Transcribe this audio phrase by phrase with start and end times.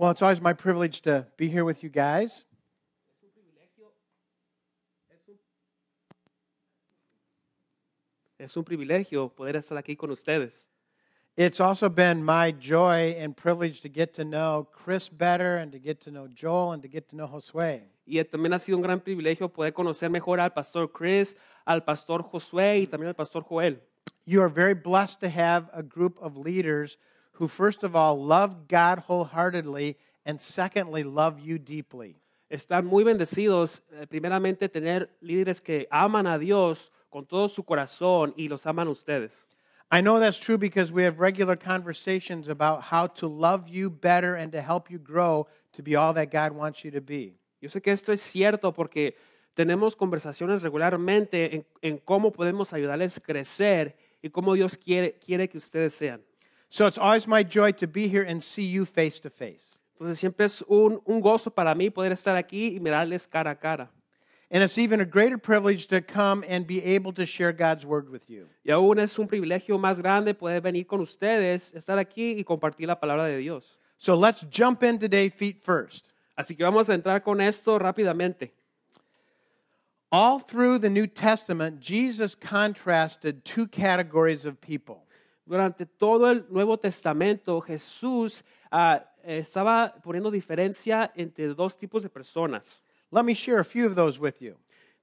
[0.00, 2.46] Well, it's always my privilege to be here with you guys.
[8.38, 10.68] Es un privilegio poder estar aquí con ustedes.
[11.36, 15.78] It's also been my joy and privilege to get to know Chris better and to
[15.78, 17.82] get to know Joel and to get to know Josue.
[18.06, 21.36] Y también ha sido un gran privilegio poder conocer mejor al pastor Chris,
[21.66, 23.78] al pastor Josué y también al pastor Joel.
[24.24, 26.96] You are very blessed to have a group of leaders
[27.40, 29.96] who, first of all, love God wholeheartedly
[30.26, 32.16] and secondly, love you deeply.
[32.50, 38.34] Están muy bendecidos, eh, primeramente, tener líderes que aman a Dios con todo su corazón
[38.36, 39.32] y los aman ustedes.
[39.90, 44.34] I know that's true because we have regular conversations about how to love you better
[44.34, 47.38] and to help you grow to be all that God wants you to be.
[47.62, 49.16] Yo sé que esto es cierto porque
[49.54, 55.48] tenemos conversaciones regularmente en, en cómo podemos ayudarles a crecer y cómo Dios quiere, quiere
[55.48, 56.20] que ustedes sean.
[56.70, 59.76] So it's always my joy to be here and see you face to face.
[60.00, 63.54] Entonces siempre es un, un gozo para mí poder estar aquí y mirarles cara a
[63.54, 63.90] cara.
[64.52, 68.08] And it's even a greater privilege to come and be able to share God's word
[68.08, 68.46] with you.
[68.64, 72.86] Y aún es un privilegio más grande poder venir con ustedes, estar aquí y compartir
[72.86, 73.76] la palabra de Dios.
[73.98, 76.12] So let's jump in today feet first.
[76.36, 78.50] Así que vamos a entrar con esto rápidamente.
[80.10, 85.04] All through the New Testament, Jesus contrasted two categories of people.
[85.50, 92.80] Durante todo el Nuevo Testamento, Jesús ah, estaba poniendo diferencia entre dos tipos de personas.
[93.10, 94.54] Let me share a few of those with you.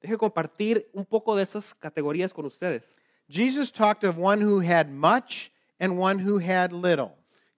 [0.02, 2.84] Deje compartir un poco de esas categorías con ustedes.
[3.30, 7.18] Jesus talked of one who had much and one who had little.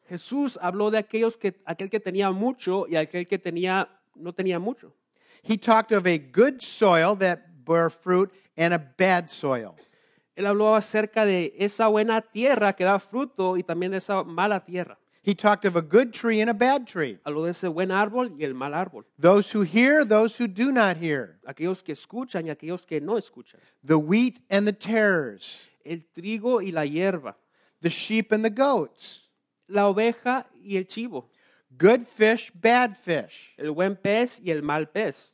[0.10, 4.60] Jesús habló de aquellos que, aquel que tenía mucho y aquel que tenía, no tenía
[4.60, 4.92] mucho.
[5.44, 9.76] He talked of a good soil that bore fruit and a bad soil.
[10.40, 14.64] Él habló acerca de esa buena tierra que da fruto y también de esa mala
[14.64, 14.98] tierra.
[15.22, 17.20] He talked of a good tree and a bad tree.
[17.26, 19.04] Habló de ese buen árbol y el mal árbol.
[19.20, 21.42] Those who hear, those who do not hear.
[21.46, 23.60] Aquellos que escuchan y aquellos que no escuchan.
[23.84, 25.60] The wheat and the tares.
[25.84, 27.36] El trigo y la hierba.
[27.82, 29.28] The sheep and the goats.
[29.68, 31.30] La oveja y el chivo.
[31.78, 33.56] Good fish, bad fish.
[33.58, 35.34] El buen pez y el mal pez.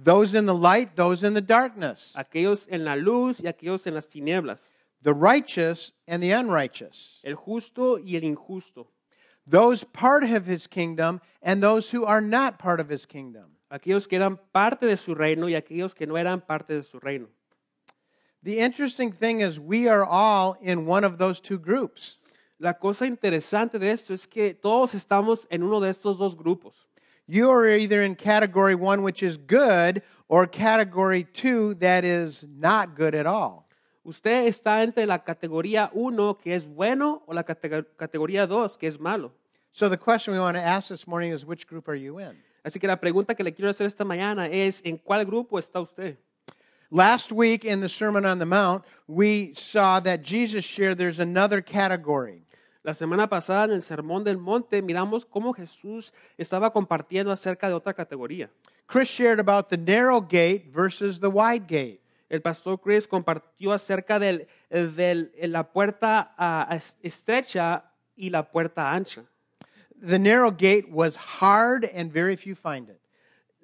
[0.00, 2.14] Those in the light, those in the darkness.
[2.16, 4.60] Aquellos en la luz y aquellos en las tinieblas.
[5.02, 7.20] The righteous and the unrighteous.
[7.24, 8.86] El justo y el injusto.
[9.44, 13.56] Those part of his kingdom and those who are not part of his kingdom.
[13.72, 17.00] Aquellos que eran parte de su reino y aquellos que no eran parte de su
[17.00, 17.26] reino.
[18.44, 22.18] The interesting thing is, we are all in one of those two groups.
[22.60, 26.86] La cosa interesante de esto es que todos estamos en uno de estos dos grupos.
[27.28, 32.96] You are either in category one, which is good, or category two, that is not
[32.96, 33.66] good at all.
[34.04, 38.88] Usted está entre la categoría 1, que es bueno, o la categ- categoría 2, que
[38.88, 39.32] es malo.
[39.72, 42.34] So the question we want to ask this morning is, which group are you in?
[42.64, 45.82] Así que la pregunta que le quiero hacer esta mañana es, ¿en cuál grupo está
[45.82, 46.16] usted?
[46.90, 51.60] Last week in the Sermon on the Mount, we saw that Jesus shared there's another
[51.60, 52.46] category.
[52.88, 57.74] La semana pasada en el Sermón del Monte miramos cómo Jesús estaba compartiendo acerca de
[57.74, 58.48] otra categoría.
[58.86, 62.00] Chris shared about the narrow gate versus the wide gate.
[62.30, 66.34] El pastor Chris compartió acerca de la puerta
[66.70, 67.84] es- estrecha
[68.16, 69.22] y la puerta ancha.
[70.00, 73.02] The narrow gate was hard and very few find it.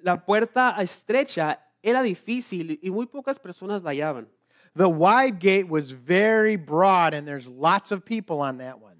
[0.03, 4.27] La puerta estrecha era difícil y muy pocas personas la hallaban.
[4.75, 8.93] The wide gate was very broad and there's lots of people on that one.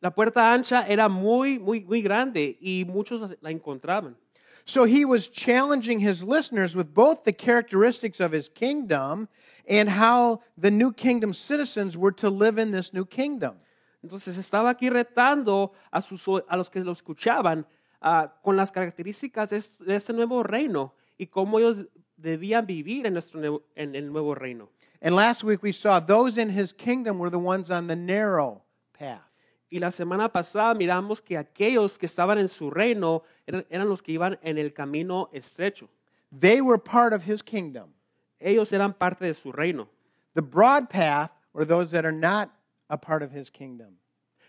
[0.00, 4.16] La puerta ancha era muy, muy, muy grande y muchos la encontraban.
[4.64, 9.28] So he was challenging his listeners with both the characteristics of his kingdom
[9.68, 13.56] and how the new kingdom citizens were to live in this new kingdom.
[14.02, 17.66] Entonces estaba aquí retando a, sus, a los que lo escuchaban
[18.00, 21.86] ah, con las características de este, nuevo reino y cómo ellos
[22.16, 24.70] debían vivir en, nuestro en el nuevo reino.
[25.02, 28.62] And last week we saw those in his kingdom were the ones on the narrow
[28.92, 29.29] path.
[29.70, 34.02] Y la semana pasada miramos que aquellos que estaban en su reino eran, eran los
[34.02, 35.88] que iban en el camino estrecho.
[36.36, 37.94] They were part of his kingdom.
[38.40, 39.88] Ellos eran parte de su reino.
[40.34, 42.50] The broad path were those that are not
[42.88, 43.98] a part of his kingdom.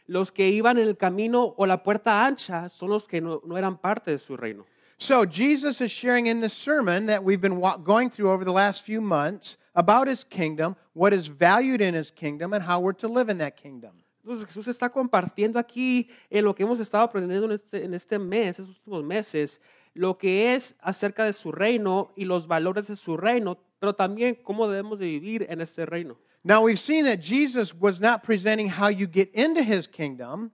[0.07, 3.56] Los que iban en el camino o la puerta ancha son los que no, no
[3.56, 4.66] eran parte de su reino.
[4.98, 8.84] So Jesus is sharing in this sermon that we've been going through over the last
[8.84, 13.07] few months about his kingdom, what is valued in his kingdom, and how we're to
[13.07, 13.92] live in that kingdom.
[14.23, 18.19] Entonces Jesús está compartiendo aquí en lo que hemos estado aprendiendo en este, en este
[18.19, 19.59] mes, estos últimos meses,
[19.94, 24.35] lo que es acerca de su reino y los valores de su reino, pero también
[24.44, 26.18] cómo debemos de vivir en este reino.
[26.44, 30.51] Now, we've seen that Jesus was not presenting how you get into his kingdom,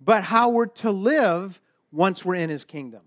[0.00, 1.60] but how we're to live
[1.90, 3.02] once we're in his kingdom.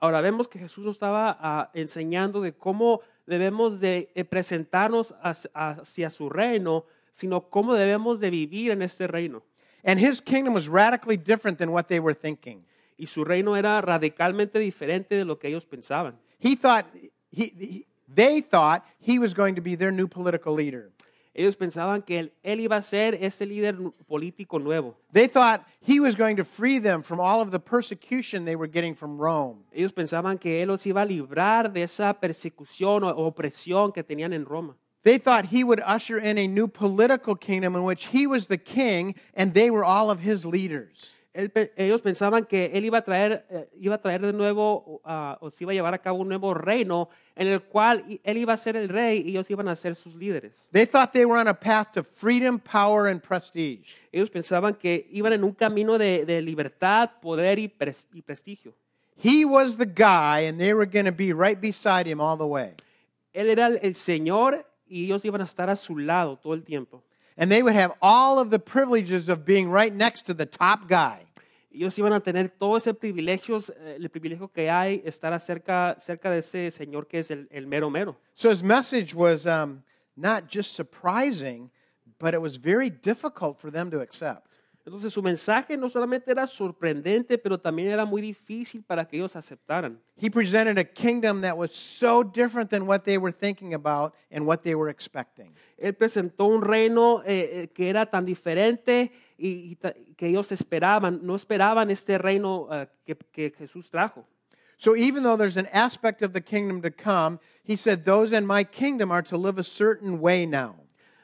[0.00, 5.50] Ahora vemos que Jesús nos estaba ah, enseñando de cómo debemos de eh, presentarnos hacia,
[5.54, 9.42] hacia su reino, sino cómo debemos de vivir en este reino.
[9.84, 12.64] And his kingdom was radically different than what they were thinking.
[12.96, 16.16] Y su reino era radicalmente diferente de lo que ellos pensaban.
[16.38, 16.86] He thought,
[17.30, 20.90] he, he- they thought he was going to be their new political leader.
[21.34, 23.74] Ellos pensaban que él, él iba a ser ese líder
[24.06, 24.94] político nuevo.
[25.12, 28.68] They thought he was going to free them from all of the persecution they were
[28.70, 29.64] getting from Rome.
[29.72, 34.34] Ellos pensaban que él los iba a librar de esa persecución o opresión que tenían
[34.34, 34.76] en Roma.
[35.04, 38.58] They thought he would usher in a new political kingdom in which he was the
[38.58, 41.10] king and they were all of his leaders.
[41.34, 45.48] Ellos pensaban que él iba a traer, eh, iba a traer de nuevo, ah, o
[45.48, 48.56] se iba a llevar a cabo un nuevo reino en el cual él iba a
[48.58, 50.52] ser el rey y ellos iban a ser sus líderes.
[50.72, 53.96] They thought they were on a path to freedom, power, and prestige.
[54.12, 58.74] Ellos pensaban que iban en un camino de, de libertad, poder y, pres- y prestigio.
[59.16, 62.46] He was the guy and they were going to be right beside him all the
[62.46, 62.74] way.
[63.32, 66.62] Él era el, el Señor y ellos iban a estar a su lado todo el
[66.62, 67.02] tiempo.
[67.36, 70.86] And they would have all of the privileges of being right next to the top
[70.86, 71.24] guy.
[71.72, 76.30] Ellos iban a tener todo ese privilegio, eh, el privilegio que hay, estar cerca, cerca
[76.30, 78.16] de ese Señor que es el, el mero mero.
[78.34, 79.82] So his message was um,
[80.14, 81.70] not just surprising,
[82.18, 84.51] but it was very difficult for them to accept.
[84.84, 89.36] Entonces su mensaje no solamente era sorprendente, pero también era muy difícil para que ellos
[89.36, 90.00] aceptaran.
[90.16, 94.44] He presented a kingdom that was so different than what they were thinking about and
[94.44, 95.54] what they were expecting.
[95.78, 101.20] Él presentó un reino eh, eh, que era tan diferente y, y que ellos esperaban,
[101.22, 104.26] no esperaban este reino eh, que, que Jesús trajo.
[104.78, 108.44] So even though there's an aspect of the kingdom to come, he said, Those in
[108.44, 110.74] my kingdom are to live a certain way now.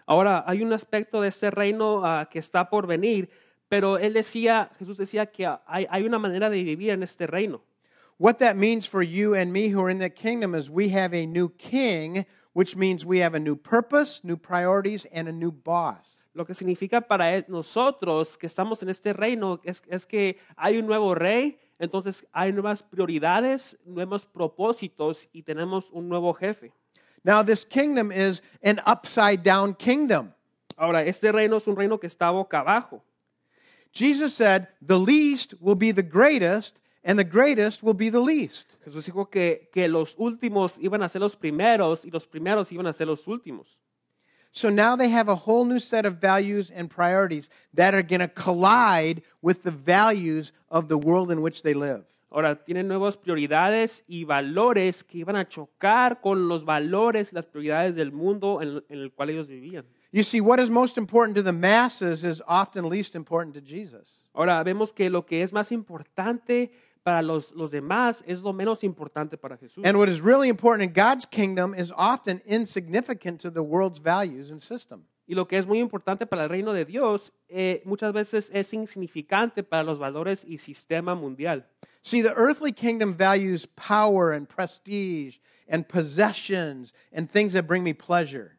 [0.07, 3.29] Ahora, hay un aspecto de ese reino ah, que está por venir,
[3.69, 7.63] pero él decía, Jesús decía que hay, hay una manera de vivir en este reino.
[8.19, 11.15] What that means for you and me who are in that kingdom is we have
[11.15, 15.53] a new king, which means we have a new purpose, new priorities, and a new
[15.53, 16.25] boss.
[16.35, 20.79] Lo que significa para él- nosotros que estamos en este reino es, es que hay
[20.79, 26.73] un nuevo rey, entonces hay nuevas prioridades, nuevos propósitos y tenemos un nuevo jefe.
[27.23, 30.33] Now, this kingdom is an upside down kingdom.
[30.77, 33.05] Ahora, este reino es un reino que está boca abajo.
[33.93, 38.77] Jesus said, The least will be the greatest, and the greatest will be the least.
[38.87, 42.87] Jesús dijo que, que los últimos iban a ser los primeros y los primeros iban
[42.87, 43.79] a ser los últimos.
[44.53, 48.21] So now they have a whole new set of values and priorities that are going
[48.21, 52.05] to collide with the values of the world in which they live.
[52.31, 57.47] Ahora tienen nuevas prioridades y valores que iban a chocar con los valores y las
[57.47, 59.87] prioridades del mundo en, en el cual ellos vivían.
[60.11, 64.23] You see, what is most important to the masses is often least important to Jesus.
[64.35, 66.71] Ahora vemos que lo que es más importante
[67.05, 69.85] para los, los demás es lo menos importante para Jesús.
[69.85, 74.51] And what is really important in God's kingdom is often insignificant to the world's values
[74.51, 75.05] and system.
[75.27, 78.73] Y lo que es muy importante para el reino de Dios eh, muchas veces es
[78.73, 81.67] insignificante para los valores y sistema mundial.
[82.03, 85.39] See, the earthly kingdom values power and prestige
[85.69, 88.58] and possessions and things that bring me pleasure.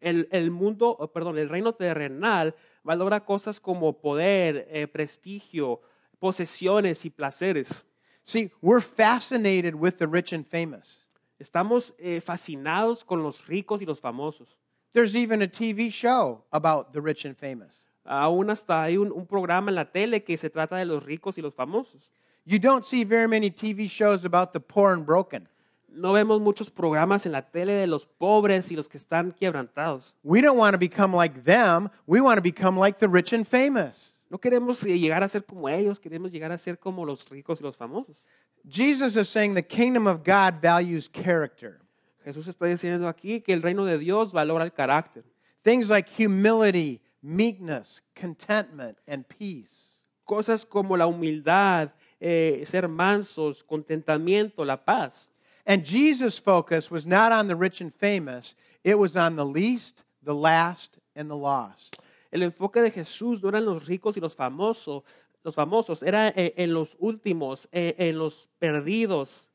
[0.00, 5.80] El, el mundo, perdón, el reino terrenal valora cosas como poder, eh, prestigio,
[6.18, 7.84] posesiones y placeres.
[8.22, 11.06] See, we're fascinated with the rich and famous.
[11.38, 14.56] Estamos eh, fascinados con los ricos y los famosos.
[14.92, 17.86] There's even a TV show about the rich and famous.
[18.04, 21.36] Aún hasta hay un, un programa en la tele que se trata de los ricos
[21.38, 22.10] y los famosos.
[22.44, 25.48] You don't see very many TV shows about the poor and broken.
[25.96, 30.14] No vemos muchos programas en la tele de los pobres y los que están quebrantados.
[30.22, 31.88] We don't want to become like them.
[32.06, 34.22] We want to become like the rich and famous.
[34.28, 37.60] No queremos eh, llegar a ser como ellos, queremos llegar a ser como los ricos
[37.60, 38.20] y los famosos.
[38.68, 41.80] Jesus is saying the kingdom of God values character.
[42.24, 45.24] Jesús está diciendo aquí que el reino de Dios valora el carácter.
[45.62, 50.02] Things like humility, meekness, contentment, and peace.
[50.24, 55.30] Cosas como la humildad, eh, ser mansos, contentamiento, la paz.
[55.66, 58.54] And Jesus' focus was not on the rich and famous,
[58.84, 61.98] it was on the least, the last, and the lost.
[62.32, 65.02] El enfoque de Jesús no eran los ricos y los famosos,
[65.44, 69.48] los famosos, era eh, en los últimos, eh, en los perdidos.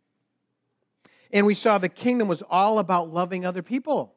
[1.33, 4.15] And we saw the kingdom was all about loving other people.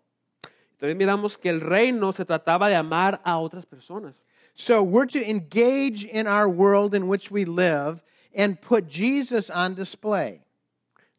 [0.80, 4.14] También miramos que el reino se trataba de amar a otras personas.
[4.54, 8.02] So we're to engage in our world in which we live
[8.34, 10.43] and put Jesus on display.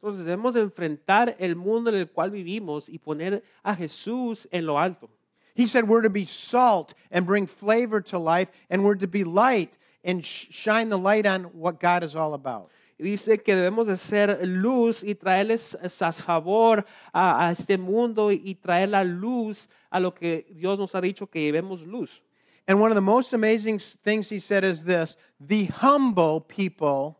[0.05, 4.67] Entonces debemos de enfrentar el mundo en el cual vivimos y poner a Jesús en
[4.67, 5.09] lo alto.
[5.55, 9.23] He said we're to be salt and bring flavor to life, and we're to be
[9.23, 12.69] light and shine the light on what God is all about.
[12.99, 15.75] Dice que debemos de ser luz y traerles
[16.21, 21.01] favor a, a este mundo y traer la luz a lo que Dios nos ha
[21.01, 22.21] dicho que llevemos luz.
[22.67, 27.17] And one of the most amazing things he said is this the humble people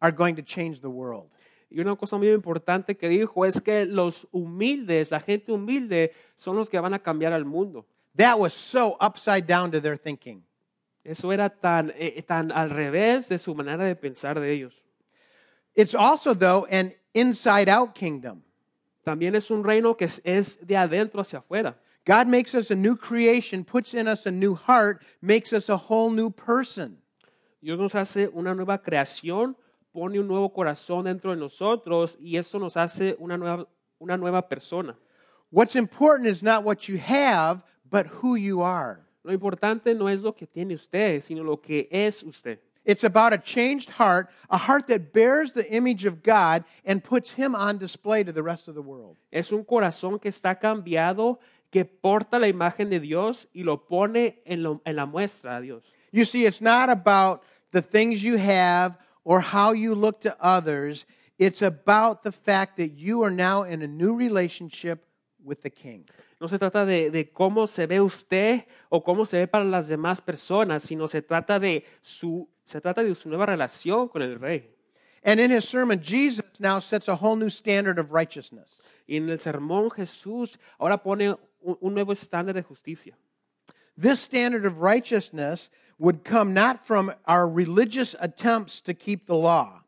[0.00, 1.33] are going to change the world.
[1.74, 6.54] Y una cosa muy importante que dijo es que los humildes, la gente humilde, son
[6.54, 7.84] los que van a cambiar al mundo.
[8.16, 10.44] That was so upside down to their thinking.
[11.02, 14.84] Eso era tan, eh, tan al revés de su manera de pensar de ellos.
[15.74, 18.44] It's also, though, an inside out kingdom.
[19.04, 21.74] También es un reino que es, es de adentro hacia afuera.
[22.06, 25.76] God makes us a new creation, puts in us a new heart, makes us a
[25.76, 26.98] whole new person.
[27.60, 29.56] Dios nos hace una nueva creación,
[29.94, 33.66] pone un nuevo corazón dentro de nosotros y eso nos hace una nueva,
[34.00, 34.96] una nueva persona.
[35.50, 38.98] What's important is not what you have, but who you are.
[39.22, 42.58] Lo importante no es lo que tiene usted, sino lo que es usted.
[42.84, 47.30] It's about a changed heart, a heart that bears the image of God and puts
[47.30, 49.16] Him on display to the rest of the world.
[49.32, 51.38] Es un corazón que está cambiado,
[51.70, 55.60] que porta la imagen de Dios y lo pone en, lo- en la muestra a
[55.60, 55.84] Dios.
[56.12, 61.06] You see, it's not about the things you have or how you look to others.
[61.38, 65.04] It's about the fact that you are now in a new relationship
[65.42, 66.04] with the King.
[66.40, 69.88] No se trata de, de cómo se ve usted o cómo se ve para las
[69.88, 74.38] demás personas, sino se trata de su, se trata de su nueva relación con el
[74.38, 74.70] Rey.
[75.24, 78.78] And in his sermon, Jesus now sets a whole new standard of righteousness.
[79.06, 83.16] Y en el sermón Jesús ahora pone un, un nuevo estándar de justicia.
[83.96, 89.80] This standard of righteousness would come not from our religious attempts to keep the law,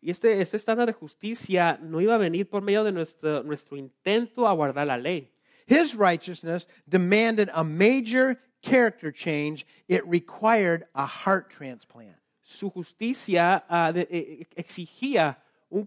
[0.00, 3.76] Y este, este estándar de justicia no iba a venir por medio de nuestro, nuestro
[3.76, 5.28] intento a guardar la ley.
[5.66, 9.66] His righteousness demanded a major character change.
[9.88, 12.16] It required a heart transplant.
[12.42, 15.36] Su justicia ah, de- eh, exigía
[15.68, 15.80] un,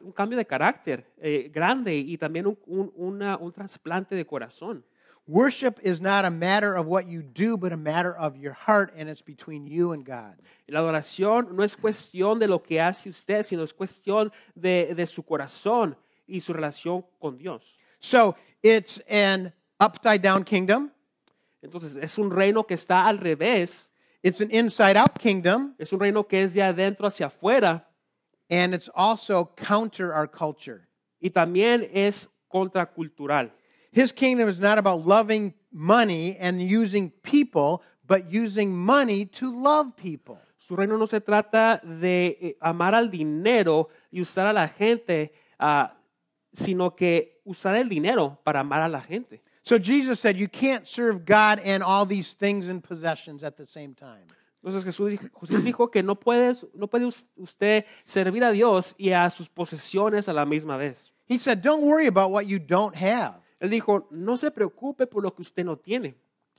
[0.00, 4.82] un cambio de carácter eh, grande y también un, un- una- un trasplante de corazón.
[5.28, 8.94] Worship is not a matter of what you do, but a matter of your heart,
[8.96, 10.34] and it's between you and God.
[10.66, 15.06] La adoración no es cuestión de lo que hace usted, sino es cuestión de, de
[15.06, 15.94] su corazón
[16.26, 17.62] y su relación con Dios.
[18.00, 20.90] So it's an upside down kingdom,
[21.62, 23.90] Entonces, es un reino que está al revés,
[24.22, 27.84] it's an inside out kingdom, es un reino que es de adentro hacia afuera
[28.48, 30.88] and it's also counter our culture.
[31.20, 33.52] y también es contracultural.
[33.90, 39.96] His kingdom is not about loving money and using people, but using money to love
[39.96, 40.38] people.
[40.58, 45.32] Su reino no se trata de eh, amar al dinero y usar a la gente,
[45.58, 45.94] ah,
[46.52, 49.40] sino que usar el dinero para amar a la gente.
[49.62, 53.66] So Jesus said, You can't serve God and all these things and possessions at the
[53.66, 54.26] same time.
[54.62, 55.18] Entonces Jesús
[55.62, 60.32] dijo que no, puedes, no puede usted servir a Dios y a sus posesiones a
[60.32, 61.12] la misma vez.
[61.26, 63.40] He said, Don't worry about what you don't have.
[63.60, 66.16] Él dijo, no se preocupe por lo que usted no tiene.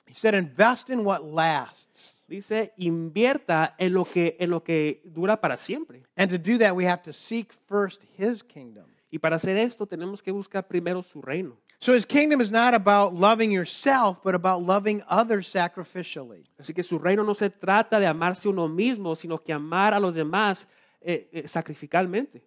[0.10, 2.24] He said, Invest in what lasts.
[2.28, 6.04] Dice, invierta en lo que, en lo que dura para siempre.
[6.16, 8.86] And to do that, we have to seek first his kingdom.
[9.12, 11.58] Y para hacer esto tenemos que buscar primero su reino.
[11.80, 16.46] So his kingdom is not about loving yourself, but about loving others sacrificially.
[16.60, 20.00] Así que su reino no se trata de amarse uno mismo, sino que amar a
[20.00, 20.68] los demás
[21.02, 22.44] eh, eh, sacrificalmente.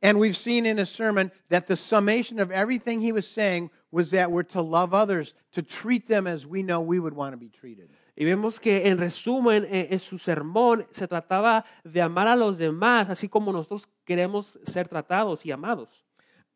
[0.00, 4.10] And we've seen in his sermon that the summation of everything he was saying was
[4.12, 7.36] that we're to love others, to treat them as we know we would want to
[7.36, 7.90] be treated.
[8.16, 12.58] Y vemos que en resumen, eh, en su sermón se trataba de amar a los
[12.58, 16.04] demás, así como nosotros queremos ser tratados y amados.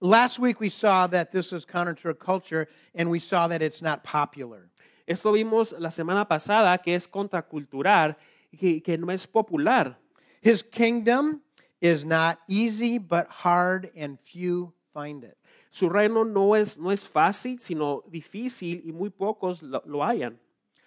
[0.01, 3.63] Last week we saw that this was counter to our culture, and we saw that
[3.63, 4.71] it's not popular.
[5.07, 8.17] Esto vimos la semana pasada, que es contracultural,
[8.59, 9.97] que, que no es popular.
[10.41, 11.43] His kingdom
[11.83, 15.37] is not easy, but hard, and few find it.
[15.71, 20.39] Su reino no es, no es fácil, sino difícil y muy pocos lo, lo hayan.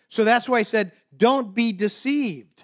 [0.10, 2.64] So that's why I said, don't be deceived.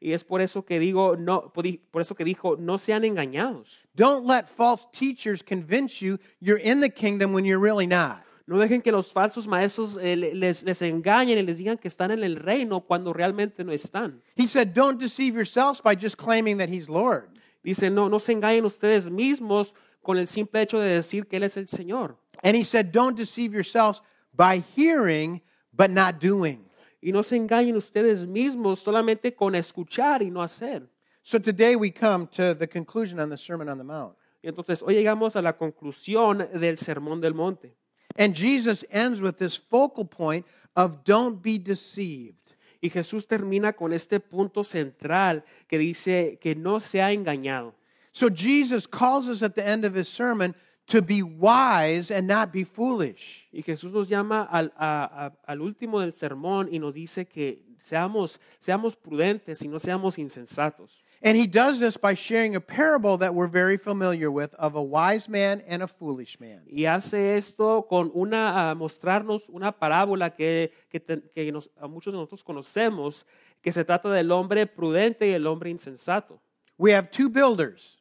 [0.00, 3.66] Y es por eso que digo, no, por eso que dijo, no sean engañados.
[3.96, 8.22] Don't let false teachers convince you you're in the kingdom when you're really not.
[8.46, 12.12] No dejen que los falsos maestros eh, les, les engañen y les digan que están
[12.12, 14.22] en el reino cuando realmente no están.
[14.36, 17.28] He said, don't deceive yourselves by just claiming that he's Lord.
[17.68, 21.42] Dice, no, no se engañen ustedes mismos con el simple hecho de decir que Él
[21.42, 22.16] es el Señor.
[22.42, 24.00] And he said, don't deceive yourselves
[24.34, 26.64] by hearing but not doing.
[27.02, 30.88] Y no se engañen ustedes mismos solamente con escuchar y no hacer.
[31.22, 34.16] So today we come to the conclusion on the Sermon on the Mount.
[34.42, 37.74] Y entonces hoy llegamos a la conclusión del Sermón del Monte.
[38.16, 42.54] And Jesus ends with this focal point of don't be deceived.
[42.80, 47.74] Y Jesús termina con este punto central que dice que no se ha engañado.
[48.12, 50.54] So Jesus calls us at the end of his sermon
[50.86, 53.48] to be wise and not be foolish.
[53.52, 57.64] Y Jesús nos llama al, a- a- al último del sermón y nos dice que
[57.80, 61.04] seamos, seamos prudentes y no seamos insensatos.
[61.20, 64.82] And he does this by sharing a parable that we're very familiar with of a
[64.82, 66.62] wise man and a foolish man.
[66.70, 71.88] Y hace esto con una, a mostrarnos una parábola que, que, te- que nos- a
[71.88, 73.26] muchos de nosotros conocemos,
[73.60, 76.40] que se trata del hombre prudente y el hombre insensato.
[76.78, 77.96] We have two builders,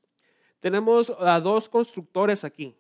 [0.62, 2.76] Tenemos a dos constructores aquí.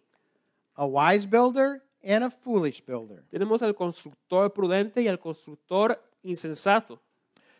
[0.75, 3.23] a wise builder and a foolish builder.
[3.31, 6.99] Tenemos al constructor prudente y al constructor insensato.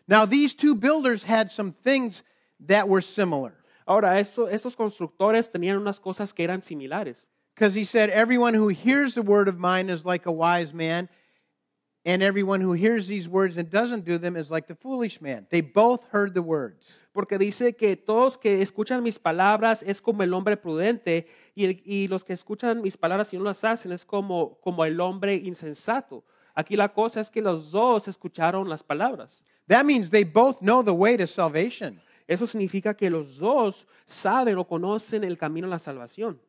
[0.07, 2.23] Now, these two builders had some things
[2.65, 3.53] that were similar.
[3.85, 7.25] Ahora, esto- estos constructores tenían unas cosas que eran similares.
[7.55, 11.09] Because he said, Everyone who hears the word of mine is like a wise man,
[12.05, 15.47] and everyone who hears these words and doesn't do them is like the foolish man.
[15.49, 16.85] They both heard the words.
[17.13, 21.81] Porque dice que todos que escuchan mis palabras es como el hombre prudente y, el-
[21.83, 25.33] y los que escuchan mis palabras y no las hacen es como, como el hombre
[25.35, 26.23] insensato.
[26.53, 29.43] Aquí la cosa es que los dos escucharon las palabras.
[29.67, 31.99] That means they both know the way to salvation.
[32.27, 36.39] Eso significa que los dos saben o conocen el camino a la salvación.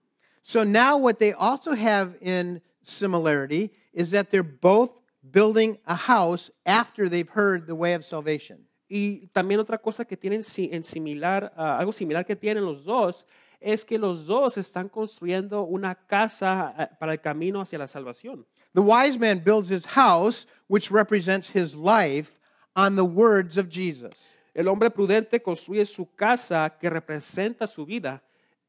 [0.42, 4.90] So now, what they also have in similarity is that they're both
[5.30, 8.66] building a house after they've heard the way of salvation.
[8.88, 10.42] Y también otra cosa que tienen
[10.72, 13.26] en similar, ah, algo similar que tienen los dos,
[13.60, 18.46] es que los dos están construyendo una casa ah, para el camino hacia la salvación.
[18.74, 22.38] The wise man builds his house, which represents his life,
[22.74, 24.14] on the words of Jesus.
[24.58, 28.24] El hombre prudente construye su casa que representa su vida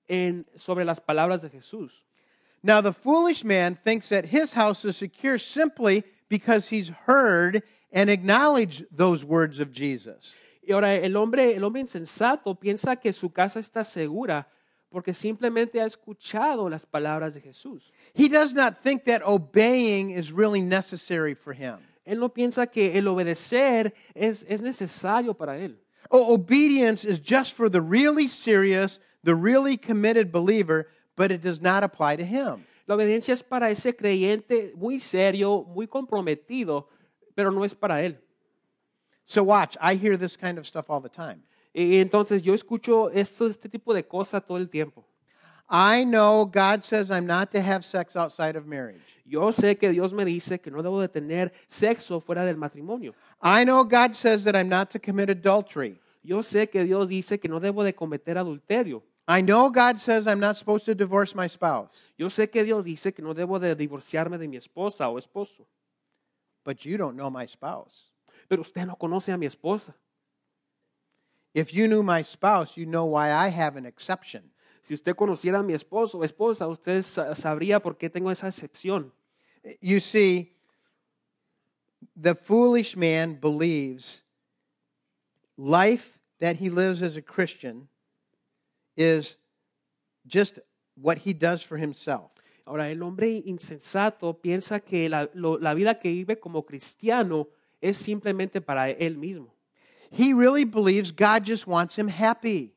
[0.07, 2.05] en, sobre las palabras de Jesús.
[2.61, 8.07] Now, the foolish man thinks that his house is secure simply because he's heard and
[8.07, 10.35] acknowledged those words of Jesus.
[10.61, 14.47] Y ahora el hombre, el hombre insensato piensa que su casa está segura
[14.91, 17.91] porque simplemente ha escuchado las palabras de Jesús.
[18.13, 21.79] He does not think that obeying is really necessary for him.
[22.09, 25.79] Él no piensa que el obedecer es, es necesario para él.
[26.09, 31.61] O- obedience is just for the really serious, the really committed believer, but it does
[31.61, 32.65] not apply to him.
[32.87, 36.87] La obediencia es para ese creyente muy serio, muy comprometido,
[37.35, 38.17] pero no es para él.
[39.25, 41.43] So, watch, I hear this kind of stuff all the time.
[41.71, 45.05] Y entonces yo escucho esto, este tipo de cosas todo el tiempo.
[45.69, 49.01] I know God says I'm not to have sex outside of marriage.
[49.25, 53.13] Yo sé que Dios me dice que no debo de tener sexo fuera del matrimonio.
[53.39, 55.99] I know God says that I'm not to commit adultery.
[56.23, 59.03] Yo sé que Dios dice que no debo de cometer adulterio.
[59.27, 61.91] I know God says I'm not supposed to divorce my spouse.
[62.17, 65.67] Yo sé que Dios dice que no debo de divorciarme de mi esposa o esposo.
[66.65, 68.05] But you don't know my spouse.
[68.49, 69.93] Pero usted no conoce a mi esposa.
[71.53, 74.49] If you knew my spouse, you know why I have an exception.
[74.83, 79.11] Si usted conociera a mi esposo o esposa, usted sabría por qué tengo esa excepción.
[79.81, 80.55] You see,
[82.15, 84.23] the foolish man believes
[85.57, 87.87] life that he lives as a Christian
[88.95, 89.37] is
[90.25, 90.59] just
[90.95, 92.31] what he does for himself.
[92.65, 97.47] Ahora, el hombre insensato piensa que la, lo- la vida que vive como cristiano
[97.81, 99.53] es simplemente para él mismo.
[100.11, 102.73] He really believes God just wants him happy.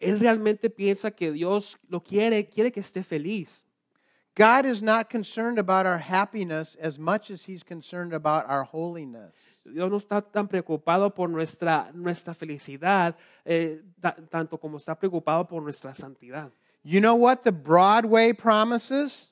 [0.00, 3.64] Él realmente piensa que Dios lo quiere, quiere que esté feliz.
[4.34, 9.34] God is not concerned about our happiness as much as he's concerned about our holiness.
[9.64, 15.46] Dios no está tan preocupado por nuestra, nuestra felicidad, eh, ta- tanto como está preocupado
[15.46, 16.50] por nuestra santidad.
[16.82, 19.28] You know what the Broadway promises?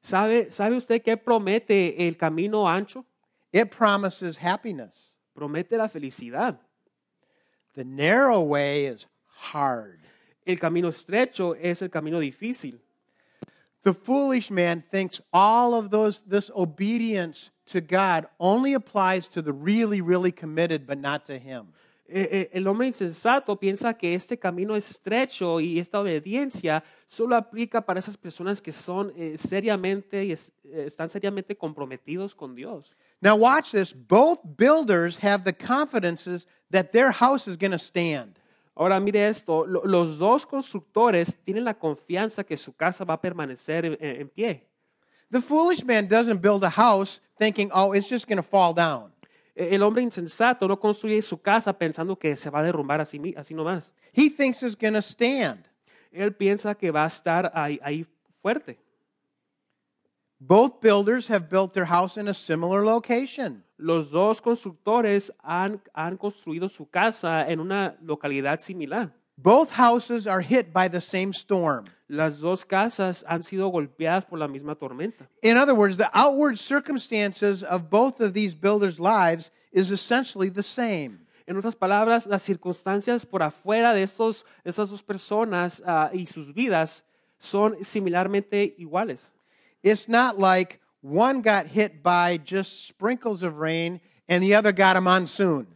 [0.00, 3.04] ¿Sabe, ¿Sabe usted qué promete el camino ancho?
[3.52, 5.14] It promises happiness.
[5.34, 6.58] Promete la felicidad.
[7.74, 9.06] The narrow way is
[9.52, 9.98] hard.
[10.46, 12.78] El camino estrecho es el camino difícil.
[13.82, 19.52] The foolish man thinks all of those this obedience to God only applies to the
[19.52, 21.68] really really committed but not to him.
[22.10, 28.16] El hombre insensato piensa que este camino estrecho y esta obediencia solo aplica para esas
[28.16, 32.94] personas que son eh, seriamente y es- eh, están seriamente comprometidos con Dios.
[33.20, 38.38] Now watch this, both builders have the confidences that their house is going to stand.
[38.78, 43.20] Ahora mire esto, lo- los dos constructores tienen la confianza que su casa va a
[43.20, 44.64] permanecer en, pie.
[45.30, 49.12] The foolish man doesn't build a house thinking, "Oh, it's just going to fall down."
[49.56, 53.18] Eh, El hombre insensato no construye su casa pensando que se va a derrumbar así,
[53.36, 53.90] así nomás.
[54.12, 55.66] He thinks it's going to stand.
[56.12, 58.06] Él piensa que va a estar ahí, ahí
[58.40, 58.78] fuerte.
[60.40, 63.64] Both builders have built their house in a similar location.
[63.78, 69.12] Los dos constructores han, han construido su casa en una localidad similar.
[69.36, 71.84] Both houses are hit by the same storm.
[72.08, 75.28] Las dos casas han sido golpeadas por la misma tormenta.
[75.42, 80.62] In other words, the outward circumstances of both of these builders' lives is essentially the
[80.62, 81.20] same.
[81.46, 86.52] En otras palabras, las circunstancias por afuera de estos, esas dos personas ah, y sus
[86.52, 87.04] vidas
[87.38, 89.30] son similarmente iguales.
[89.82, 94.96] It's not like one got hit by just sprinkles of rain and the other got
[94.96, 95.66] a monsoon.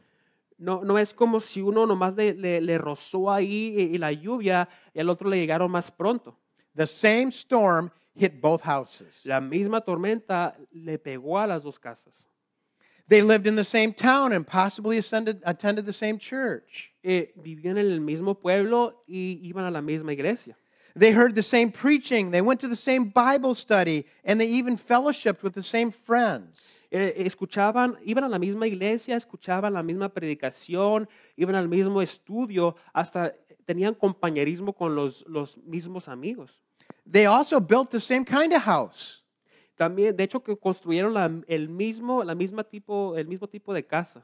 [0.58, 4.12] No, no es como si uno nomás le, le, le rozó ahí y, y la
[4.12, 6.36] lluvia y al otro le llegaron más pronto.
[6.74, 9.22] The same storm hit both houses.
[9.24, 12.28] La misma tormenta le pegó a las dos casas.
[13.08, 16.92] They lived in the same town and possibly ascended, attended the same church.
[17.02, 20.56] Eh, vivían en el mismo pueblo y iban a la misma iglesia.
[20.94, 24.76] They heard the same preaching, they went to the same Bible study, and they even
[24.76, 26.58] fellowshipped with the same friends.
[26.90, 32.76] Eh, escuchaban, iban a la misma iglesia, escuchaban la misma predicación, iban al mismo estudio,
[32.92, 36.60] hasta tenían compañerismo con los, los mismos amigos.
[37.10, 39.22] They also built the same kind of house.
[39.78, 43.82] También, de hecho, que construyeron la, el, mismo, la misma tipo, el mismo tipo de
[43.82, 44.22] casa.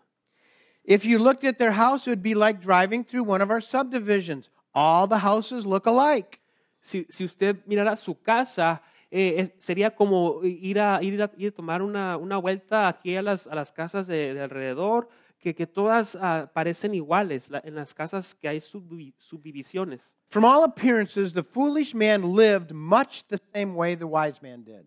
[0.84, 3.60] If you looked at their house, it would be like driving through one of our
[3.60, 4.50] subdivisions.
[4.74, 6.40] All the houses look alike.
[6.80, 11.54] Si, si usted mirara su casa, eh, sería como ir a, ir a, ir a
[11.54, 15.66] tomar una, una vuelta aquí a las, a las casas de, de alrededor, que, que
[15.66, 20.14] todas ah, parecen iguales la- en las casas que hay subdivi- subdivisiones.
[20.30, 24.84] From all appearances, the foolish man lived much the same way the wise man did.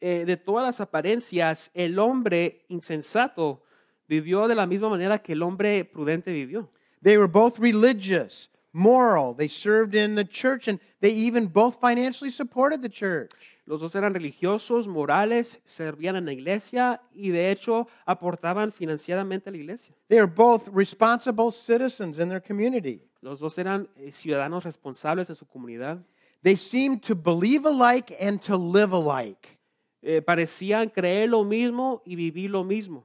[0.00, 3.62] Eh, de todas las apariencias, el hombre insensato
[4.06, 6.70] vivió de la misma manera que el hombre prudente vivió.
[7.02, 9.34] They were both religious, moral.
[9.34, 13.32] They served in the church, and they even both financially supported the church.
[13.66, 19.50] Los dos eran religiosos, morales, servían en la iglesia y de hecho aportaban financieramente a
[19.50, 19.92] la iglesia.
[20.08, 23.00] They are both responsible citizens in their community.
[23.22, 26.04] Los dos eran eh, ciudadanos responsables de su comunidad.
[26.42, 29.58] They seemed to believe alike and to live alike.
[30.02, 33.04] Eh, parecían creer lo mismo y vivir lo mismo.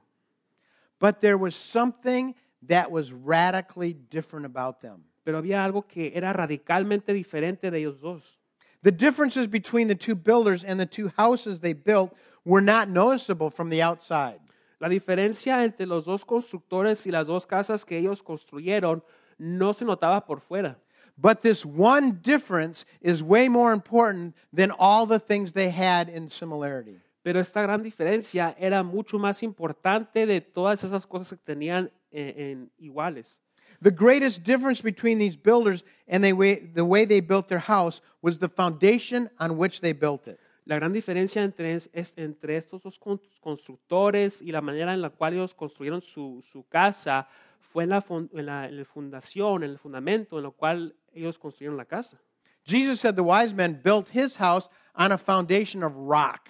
[1.00, 2.36] But there was something
[2.68, 5.06] that was radically different about them.
[5.24, 8.40] Pero había algo que era radicalmente diferente de ellos dos.
[8.82, 12.12] The differences between the two builders and the two houses they built
[12.44, 14.40] were not noticeable from the outside.
[14.80, 19.04] La diferencia entre los dos constructores y las dos casas que ellos construyeron
[19.38, 20.76] no se notaba por fuera.
[21.16, 26.28] But this one difference is way more important than all the things they had in
[26.28, 26.98] similarity.
[27.22, 32.50] Pero esta gran diferencia era mucho más importante de todas esas cosas que tenían eh,
[32.50, 33.41] en iguales.
[33.82, 38.00] The greatest difference between these builders and the way, the way they built their house
[38.22, 40.38] was the foundation on which they built it.
[40.64, 42.98] La gran diferencia entre, es- entre estos dos
[43.40, 47.26] constructores y la manera en la cual ellos construyeron su, su casa
[47.72, 51.38] fue en la, en la- en la fundación, en el fundamento en lo cual ellos
[51.38, 52.16] construyeron la casa.
[52.64, 56.48] Jesus said the wise men built his house on a foundation of rock.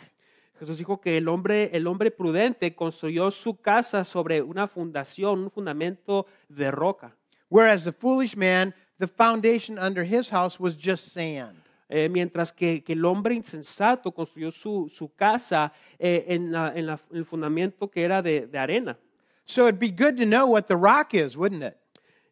[0.61, 5.51] Jesús dijo que el hombre, el hombre prudente construyó su casa sobre una fundación, un
[5.51, 7.17] fundamento de roca.
[7.53, 11.59] Whereas the foolish man, the foundation under his house was just sand.
[11.91, 16.87] Eh, mientras que, que el hombre insensato construyó su, su casa eh, en, la- en
[16.87, 18.97] la- en el fundamento que era de, de arena.
[19.45, 21.77] So it'd be good to know what the rock is, wouldn't it?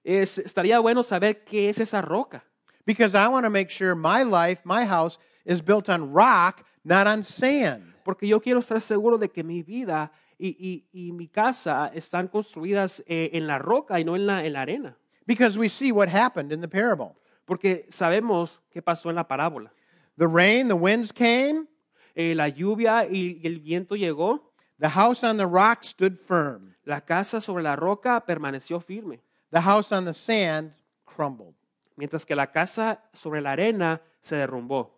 [0.02, 2.42] Es- estaría bueno saber qué es esa roca.
[2.87, 7.06] Because I want to make sure my life, my house, is built on rock, not
[7.06, 7.83] on sand.
[8.04, 12.28] Porque yo quiero estar seguro de que mi vida y, y- y mi casa están
[12.28, 14.96] construidas eh, en la roca y no en la, en la arena.
[15.30, 17.14] Because we see what happened in the parable.
[17.46, 19.70] Porque sabemos qué pasó en la parábola.
[20.18, 21.68] The rain, the winds came,
[22.16, 24.40] Eh, la lluvia y, el viento llegó.
[24.80, 29.20] the house on the rock stood firm, La casa sobre la roca permaneció firme.
[29.52, 30.72] the house on the sand
[31.06, 31.54] crumbled.
[31.96, 34.90] Mientras que la casa sobre la arena se derrumbó.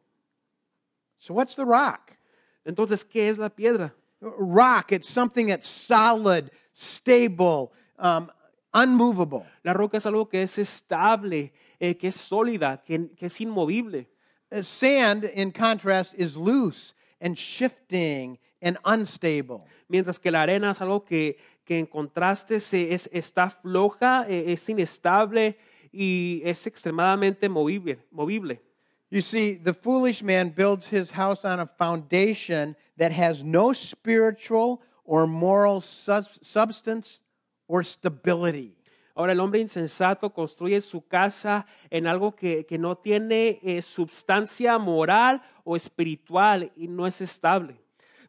[1.19, 2.17] So, what's the rock?
[2.65, 3.93] Entonces, ¿qué es la piedra?
[4.23, 8.31] Rock, it's something that's solid, stable, um,
[8.73, 9.45] unmovable.
[9.63, 14.09] La roca es algo que es estable, eh, que es sólida, que, que es inmovible.
[14.51, 19.65] Uh, Sand, in contrast, is loose and shifting and unstable.
[19.89, 24.53] Mientras que la arena es algo que, que en contraste se, es, está floja, eh,
[24.53, 25.57] es inestable
[25.93, 27.99] y es extremadamente movible.
[28.11, 28.61] movible.
[29.11, 34.81] You see, the foolish man builds his house on a foundation that has no spiritual
[35.05, 37.21] or moral sub- substance
[37.69, 38.77] or stability.
[39.15, 44.79] Ahora el hombre insensato construye su casa en algo que, que no tiene eh, substancia
[44.79, 47.79] moral o espiritual y no es estable.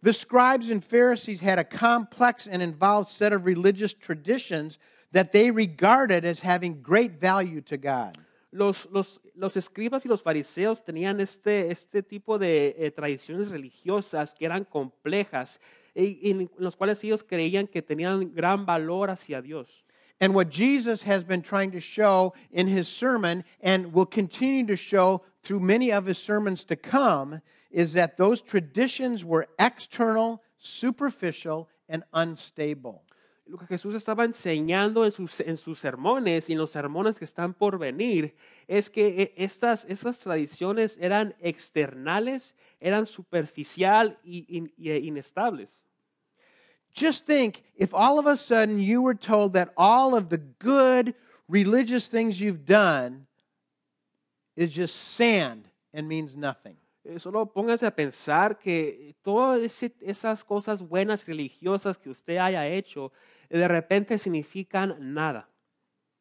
[0.02, 4.78] The scribes and Pharisees had a complex and involved set of religious traditions
[5.14, 8.18] that they regarded as having great value to God.
[8.54, 14.34] los, los, los escribas y los fariseos tenían este, este tipo de eh, tradiciones religiosas
[14.34, 15.60] que eran complejas
[15.96, 19.84] en los cuales ellos creían que tenían gran valor hacia Dios.
[20.20, 24.76] And what Jesus has been trying to show in his sermon and will continue to
[24.76, 31.68] show through many of his sermons to come is that those traditions were external, superficial,
[31.90, 33.04] and unstable.
[33.46, 37.26] Lo que Jesús estaba enseñando en sus, en sus sermones y en los sermones que
[37.26, 38.34] están por venir
[38.68, 44.46] es que eh, estas, estas tradiciones eran externales, eran superficial y,
[44.78, 45.84] y- eh, inestables.
[46.96, 51.14] Just think if all of a sudden you were told that all of the good
[51.50, 53.26] religious things you've done
[54.56, 56.78] is just sand and means nothing.
[57.06, 62.66] Eh, Solo pónganse a pensar que todas ese- esas cosas buenas religiosas que usted haya
[62.68, 63.12] hecho
[63.50, 65.50] eh, de repente significan nada.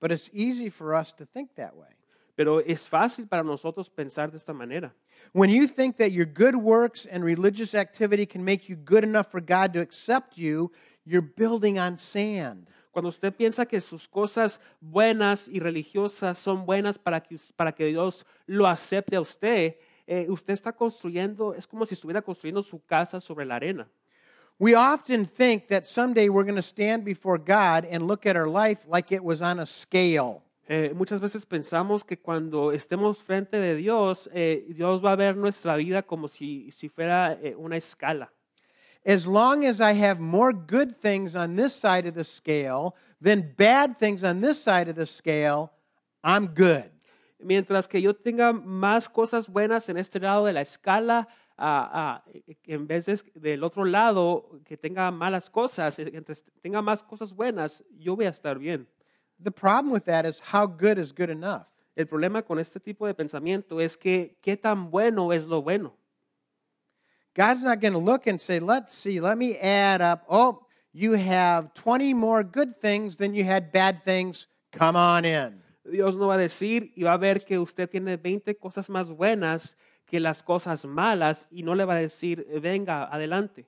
[0.01, 1.91] But it's easy for us to think that way.
[2.35, 4.93] Pero es fácil para nosotros pensar de esta manera.
[5.33, 9.29] When you think that your good works and religious activity can make you good enough
[9.31, 10.73] for God to accept you,
[11.05, 12.69] you're building on sand.
[12.91, 17.87] Cuando usted piensa que sus cosas buenas y religiosas son buenas para que, para que
[17.87, 22.85] Dios lo acepte a usted, eh, usted está construyendo, es como si estuviera construyendo su
[22.85, 23.89] casa sobre la arena.
[24.59, 28.49] We often think that someday we're going to stand before God and look at our
[28.49, 30.43] life like it was on a scale.
[30.69, 35.37] Eh, muchas veces pensamos que cuando estemos frente de Dios, eh, Dios va a ver
[35.37, 38.33] nuestra vida como si, si fuera eh, una escala.
[39.05, 43.53] As long as I have more good things on this side of the scale than
[43.57, 45.73] bad things on this side of the scale,
[46.23, 46.91] I'm good.
[47.43, 52.25] Mientras que yo tenga más cosas buenas en este lado de la escala, ah, ah,
[52.65, 57.85] en vez de, del otro lado que tenga malas cosas, mientras tenga más cosas buenas,
[57.99, 58.87] yo voy a estar bien.
[59.43, 61.67] The problem with that is how good is good enough?
[61.95, 65.95] El problema con este tipo de pensamiento es que qué tan bueno es lo bueno.
[67.35, 70.25] God's not going to look and say, let's see, let me add up.
[70.29, 74.47] Oh, you have 20 more good things than you had bad things.
[74.71, 75.63] Come on in.
[75.85, 79.11] Dios no va a decir y va a ver que usted tiene 20 cosas más
[79.11, 83.67] buenas que las cosas malas y no le va a decir, venga, adelante.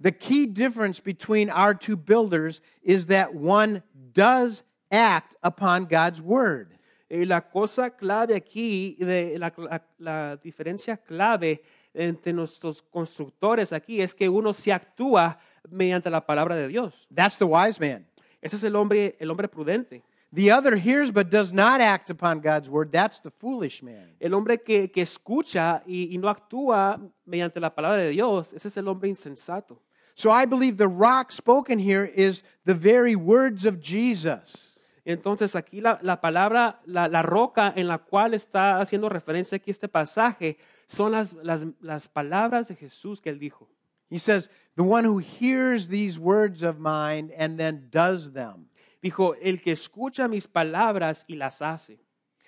[0.00, 3.82] The key difference between our two builders is that one
[4.14, 6.78] does act upon God's word.
[7.10, 11.60] Y la cosa clave aquí, de, la, la- la diferencia clave
[11.92, 16.94] entre nuestros constructores aquí es que uno se actúa mediante la palabra de Dios.
[17.12, 18.06] That's the wise man.
[18.40, 20.02] Ese es el hombre, el hombre prudente.
[20.32, 22.92] The other hears but does not act upon God's word.
[22.92, 24.14] That's the foolish man.
[24.20, 28.68] El hombre que, que escucha y, y no actúa mediante la palabra de Dios, ese
[28.68, 29.78] es el hombre insensato.
[30.14, 34.76] So I believe the rock spoken here is the very words of Jesus.
[35.04, 39.70] Entonces aquí la, la palabra, la, la roca en la cual está haciendo referencia aquí
[39.70, 43.66] este pasaje, son las, las, las palabras de Jesús que él dijo.
[44.10, 48.69] He says, The one who hears these words of mine and then does them.
[49.02, 51.98] Dijo, el que escucha mis palabras y las hace.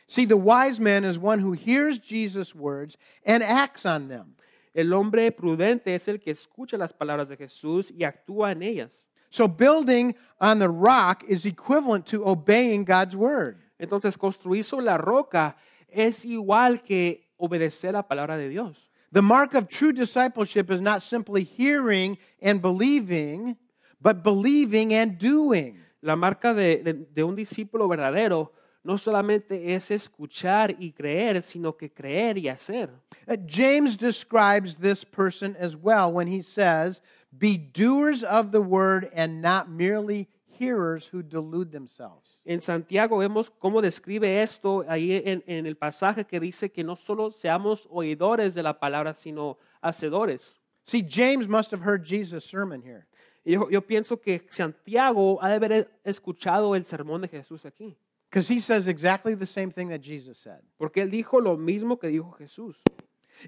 [0.07, 4.35] See, the wise man is one who hears Jesus' words and acts on them.
[4.75, 8.91] El hombre prudente es el que escucha las palabras de Jesús y actúa en ellas.
[9.31, 13.57] So building on the rock is equivalent to obeying God's word.
[13.81, 15.57] Entonces, construir sobre la roca
[15.89, 18.91] es igual que obedecer la palabra de Dios.
[19.11, 23.57] The mark of true discipleship is not simply hearing and believing,
[24.01, 25.82] but believing and doing.
[26.03, 28.53] La marca de, de- de un discípulo verdadero
[28.85, 32.91] no solamente es escuchar y creer, sino que creer y hacer.
[33.29, 39.09] Uh, James describes this person as well when he says, Be doers of the word
[39.15, 42.41] and not merely hearers who delude themselves.
[42.45, 46.97] En Santiago vemos cómo describe esto ahí en, en el pasaje que dice que no
[46.97, 50.59] solo seamos oidores de la palabra, sino hacedores.
[50.85, 53.07] See, James must have heard Jesus' sermon here.
[53.45, 57.97] Y Yo, yo pienso que Santiago ha de haber escuchado el sermón de Jesús aquí,
[58.31, 60.61] Because he says exactly the same thing that Jesus said.
[60.79, 62.77] porque él dijo lo mismo que dijo Jesús.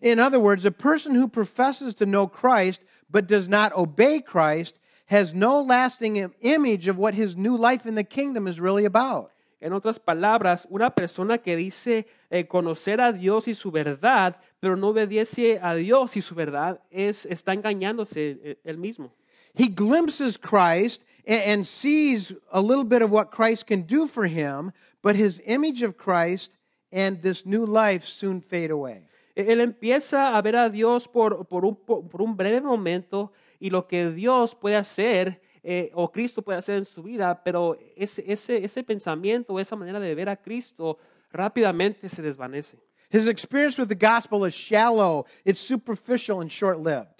[0.02, 4.78] In other words, a person who professes to know Christ but does not obey Christ
[5.06, 8.84] has no lasting im- image of what his new life in the kingdom is really
[8.86, 9.30] about.
[9.60, 14.76] En otras palabras, una persona que dice eh, conocer a Dios y su verdad, pero
[14.76, 19.14] no obedece a Dios y su verdad, es, está engañándose eh, él mismo.
[19.54, 24.72] He glimpses Christ and sees a little bit of what Christ can do for him,
[25.02, 26.58] but his image of Christ
[26.92, 29.08] and this new life soon fade away.
[29.36, 33.68] Él empieza a ver a Dios por, por, un, po- por un breve momento y
[33.70, 38.22] lo que Dios puede hacer eh, o Cristo puede hacer en su vida, pero ese,
[38.26, 40.98] ese, ese pensamiento, esa manera de ver a Cristo
[41.32, 42.76] rápidamente se desvanece.
[43.10, 47.13] His experience with the gospel is shallow, it's superficial, and short lived.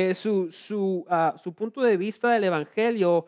[0.00, 3.26] Eh, su, su, ah, su punto de vista del Evangelio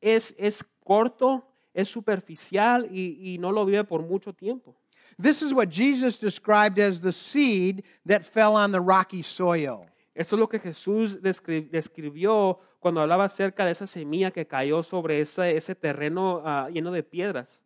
[0.00, 4.76] es, es corto, es superficial y, y no lo vive por mucho tiempo.
[5.20, 9.86] This is what Jesus described as the seed that fell on the rocky soil.
[10.14, 14.84] Eso es lo que Jesús descri- describió cuando hablaba acerca de esa semilla que cayó
[14.84, 17.64] sobre ese, ese terreno ah, lleno de piedras.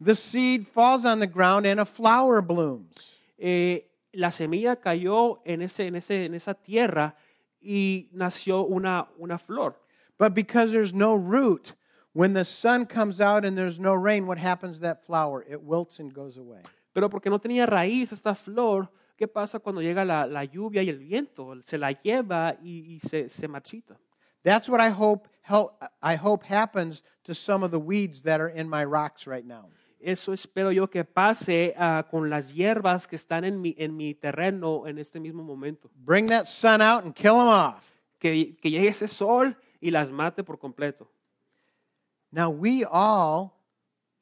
[0.00, 2.94] The seed falls on the ground and a flower blooms.
[3.36, 7.16] Eh, la semilla cayó en, ese, en, ese, en esa tierra
[7.66, 9.74] y nació una, una flor.
[10.18, 11.74] But because there's no root,
[12.12, 15.44] when the sun comes out and there's no rain, what happens to that flower?
[15.48, 16.62] It wilts and goes away.
[16.94, 20.88] Pero porque no tenía raíz esta flor, ¿qué pasa cuando llega la, la lluvia y
[20.88, 21.54] el viento?
[21.64, 23.96] Se la lleva y, y se, se marchita.
[24.44, 28.48] That's what I hope, help, I hope happens to some of the weeds that are
[28.48, 29.66] in my rocks right now.
[30.06, 34.14] Eso espero yo que pase ah, con las hierbas que están en mi, en mi
[34.14, 35.90] terreno en este mismo momento.
[35.96, 37.92] Bring that sun out and kill them off.
[38.20, 41.10] Que, que llegue ese sol y las mate por completo.
[42.30, 43.56] Now, we all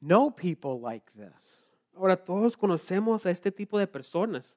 [0.01, 1.67] know people like this.
[1.95, 4.55] Ahora todos conocemos a este tipo de personas.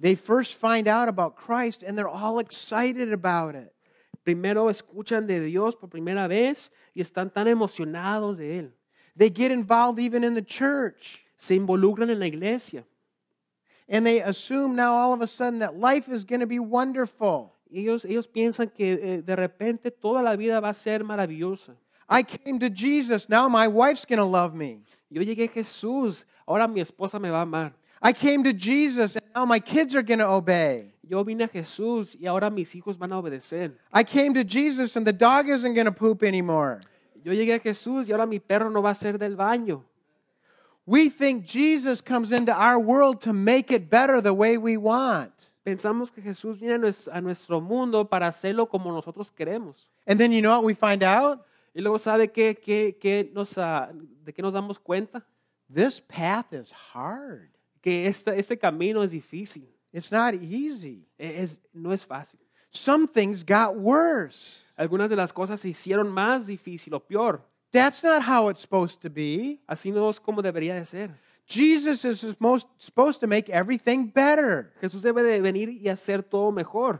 [0.00, 3.74] They first find out about Christ and they're all excited about it.
[4.24, 8.74] Primero escuchan de Dios por primera vez y están tan emocionados de Él.
[9.16, 11.24] They get involved even in the church.
[11.36, 12.84] Se involucran en la iglesia.
[13.88, 17.52] And they assume now all of a sudden that life is going to be wonderful.
[17.74, 21.74] Ellos, ellos piensan que eh, de repente toda la vida va a ser maravillosa.
[22.08, 24.80] I came to Jesus, now my wife's going to love me.
[25.10, 27.72] Yo llegué a Jesús, ahora mi esposa me va a amar.
[28.02, 30.92] I came to Jesus, and now my kids are going to obey.
[31.08, 33.72] Yo vine a Jesús y ahora mis hijos van a obedecer.
[33.92, 36.80] I came to Jesus, and the dog isn't going to poop anymore.
[37.24, 39.84] Yo llegué a Jesús y ahora mi perro no va a ser del baño.
[40.84, 45.32] We think Jesus comes into our world to make it better the way we want.
[45.64, 46.74] Pensamos que Jesús viene
[47.12, 49.88] a nuestro mundo para hacerlo como nosotros queremos.
[50.06, 51.38] And then you know what we find out?
[51.72, 53.90] Y luego, ¿sabe qué, qué- qué nos, ah,
[54.24, 55.24] de qué nos damos cuenta?
[55.72, 57.48] This path is hard.
[57.80, 59.68] Que este, este camino es difícil.
[59.92, 61.06] It's not easy.
[61.16, 62.40] Es, no es fácil.
[62.72, 64.62] Some things got worse.
[64.82, 67.40] Algunas de las cosas se hicieron más difícil o peor.
[67.70, 69.60] That's not how it's supposed to be.
[69.68, 71.10] Así no es como debería de ser.
[71.46, 74.72] Jesus is supposed supposed to make everything better.
[74.80, 76.98] Jesús debe de venir y hacer todo mejor.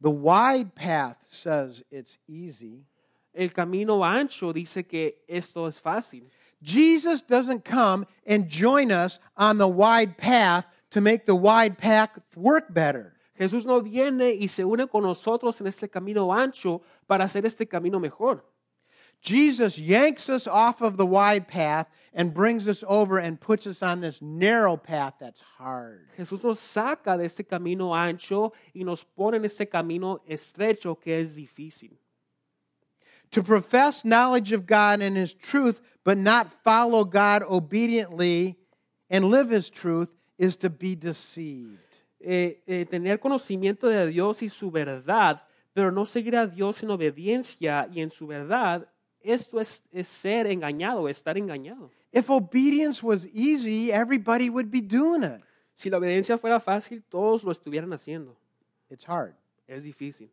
[0.00, 2.86] The wide path says it's easy.
[3.34, 6.22] El camino ancho dice que esto es fácil.
[6.62, 12.18] Jesus doesn't come and join us on the wide path to make the wide path
[12.34, 13.11] work better.
[13.34, 17.66] Jesús no viene y se une con nosotros en este camino ancho para hacer este
[17.66, 18.44] camino mejor.
[19.22, 23.80] Jesus yanks us off of the wide path and brings us over and puts us
[23.80, 26.08] on this narrow path that's hard.
[26.18, 31.20] Jesús nos saca de este camino ancho y nos pone en este camino estrecho que
[31.20, 31.92] es difícil.
[33.30, 38.58] To profess knowledge of God and His truth, but not follow God obediently
[39.08, 41.91] and live His truth, is to be deceived.
[42.24, 46.90] Eh, eh, tener conocimiento de Dios y su verdad, pero no seguir a Dios en
[46.90, 48.88] obediencia y en su verdad,
[49.20, 51.90] esto es, es ser engañado, estar engañado.
[52.12, 55.42] If obedience was easy, everybody would be doing it.
[55.74, 58.36] Si la obediencia fuera fácil, todos lo estuvieran haciendo.
[58.88, 59.34] It's hard.
[59.66, 60.30] Es difícil.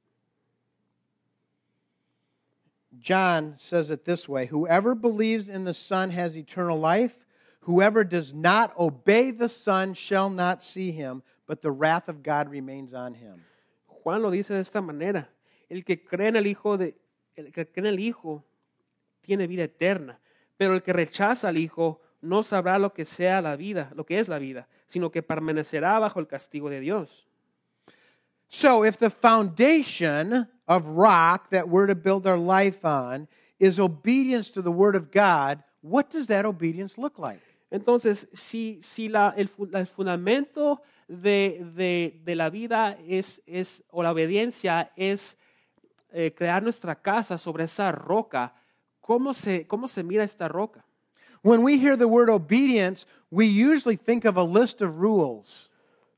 [3.00, 7.26] John says it this way Whoever believes in the Son has eternal life.
[7.62, 12.48] Whoever does not obey the Son shall not see him, but the wrath of God
[12.48, 13.44] remains on him.
[13.88, 15.28] Juan lo dice de esta manera:
[15.68, 16.96] el que cree en el Hijo de,
[17.36, 18.44] el que cree en el Hijo
[19.22, 20.20] tiene vida eterna,
[20.58, 24.20] pero el que rechaza al Hijo no sabrá lo que sea la vida, lo que
[24.20, 27.26] es la vida, sino que permanecerá bajo el castigo de Dios.
[28.48, 33.28] So, if the foundation of rock that we're to build our life on
[33.60, 37.42] is obedience to the Word of God, what does that obedience look like?
[37.72, 44.02] Entonces, si, si la- el, el fundamento de, de- de la vida es, es, o
[44.04, 45.38] la obediencia es
[46.12, 48.54] eh, crear nuestra casa sobre esa roca,
[49.00, 50.84] ¿cómo se, ¿cómo se mira esta roca?
[51.44, 55.70] When we hear the word obedience, we usually think of a list of rules.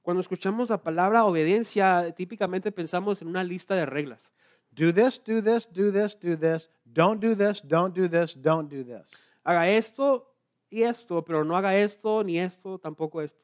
[0.01, 4.31] Cuando escuchamos la palabra obediencia, típicamente pensamos en una lista de reglas.
[4.71, 6.69] Do this, do this, do this, do this.
[6.85, 9.05] Don't do this, don't do this, don't do this.
[9.43, 10.30] Haga esto
[10.71, 13.37] y esto, pero no haga esto ni esto, tampoco esto.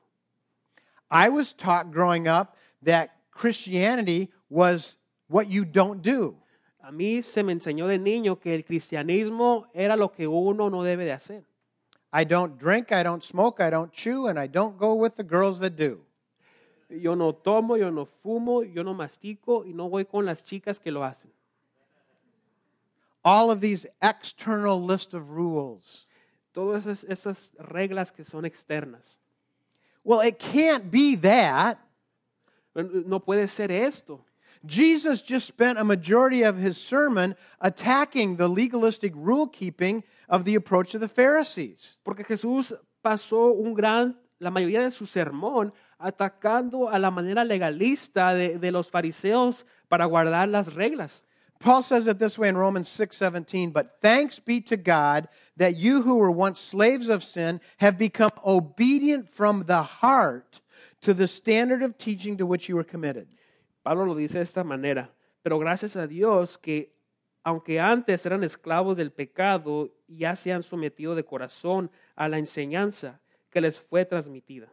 [1.11, 4.95] I was taught growing up that Christianity was
[5.27, 6.35] what you don't do.
[6.81, 10.83] A mí se me enseñó de niño que el cristianismo era lo que uno no
[10.83, 11.43] debe de hacer.
[12.13, 15.23] I don't drink, I don't smoke, I don't chew, and I don't go with the
[15.23, 15.99] girls that do.
[16.89, 20.79] Yo no tomo, yo no fumo, yo no mastico y no voy con las chicas
[20.79, 21.29] que lo hacen.
[23.25, 26.06] All of these external list of rules.
[26.57, 29.19] Todas esas, esas reglas que son externas.
[30.03, 31.77] Well, it can't be that.
[32.73, 34.25] No puede ser esto.
[34.65, 40.55] Jesus just spent a majority of his sermon attacking the legalistic rule keeping of the
[40.55, 41.99] approach of the Pharisees.
[42.03, 48.33] Porque Jesús pasó un gran, la mayoría de su sermón atacando a la manera legalista
[48.33, 51.23] de, de los fariseos para guardar las reglas.
[51.59, 56.03] Paul says it this way in Romans 6:17, but thanks be to God that you
[56.03, 60.61] who were once slaves of sin have become obedient from the heart
[61.01, 63.27] to the standard of teaching to which you were committed.
[63.83, 65.09] Pablo lo dice de esta manera,
[65.43, 66.91] pero gracias a Dios que
[67.43, 73.21] aunque antes eran esclavos del pecado, ya se han sometido de corazón a la enseñanza
[73.49, 74.67] que les fue transmitida.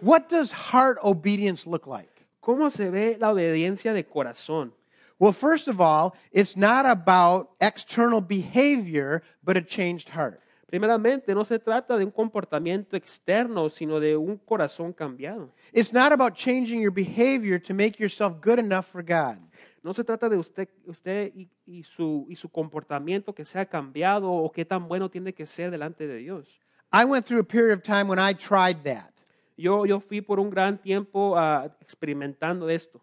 [0.00, 2.24] What does heart obedience look like?
[2.40, 4.72] ¿Cómo se ve la obediencia de corazón?
[5.20, 10.40] Well, first of all, it's not about external behavior, but a changed heart.
[10.66, 15.50] Primeramente, no se trata de un comportamiento externo, sino de un corazón cambiado.
[15.74, 19.38] It's not about changing your behavior to make yourself good enough for God.
[19.82, 24.30] No se trata de usted, usted y, y su, y su comportamiento que sea cambiado
[24.32, 26.48] o qué tan bueno tiene que ser delante de Dios.
[26.92, 29.12] I went through a period of time when I tried that.
[29.58, 33.02] Yo, yo fui por un gran tiempo ah, experimentando esto.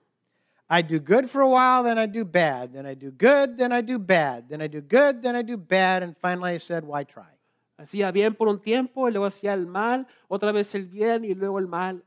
[0.70, 2.74] I do good for a while, then I do bad.
[2.74, 4.50] Then I do good, then I do bad.
[4.50, 6.04] Then I do good, then I do bad.
[6.04, 7.38] And finally I said, why try?
[7.80, 11.24] Hacía ah, bien por un tiempo, y luego hacía el mal, otra vez el bien
[11.24, 12.04] y luego el mal.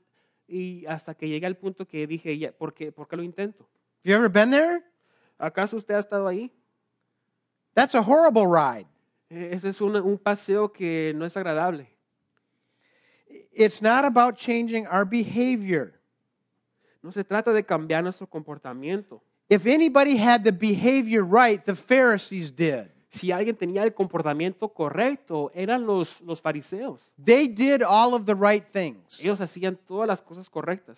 [0.48, 3.62] Y hasta que llegué al punto que dije, ya, ¿por, qué, ¿por qué lo intento?
[3.62, 4.82] Have you ever been there?
[5.38, 6.50] ¿Acaso usted ha estado ahí?
[7.74, 8.88] That's a horrible ride.
[9.30, 11.86] Ese es un, un paseo que no es agradable.
[13.52, 15.99] It's not about changing our behavior.
[17.02, 19.22] No se trata de cambiar nuestro comportamiento.
[19.48, 22.90] If anybody had the behavior right, the Pharisees did.
[23.10, 27.00] Si alguien tenía el comportamiento correcto, eran los, los fariseos.
[27.22, 29.18] They did all of the right things.
[29.20, 30.96] Ellos hacían todas las cosas correctas.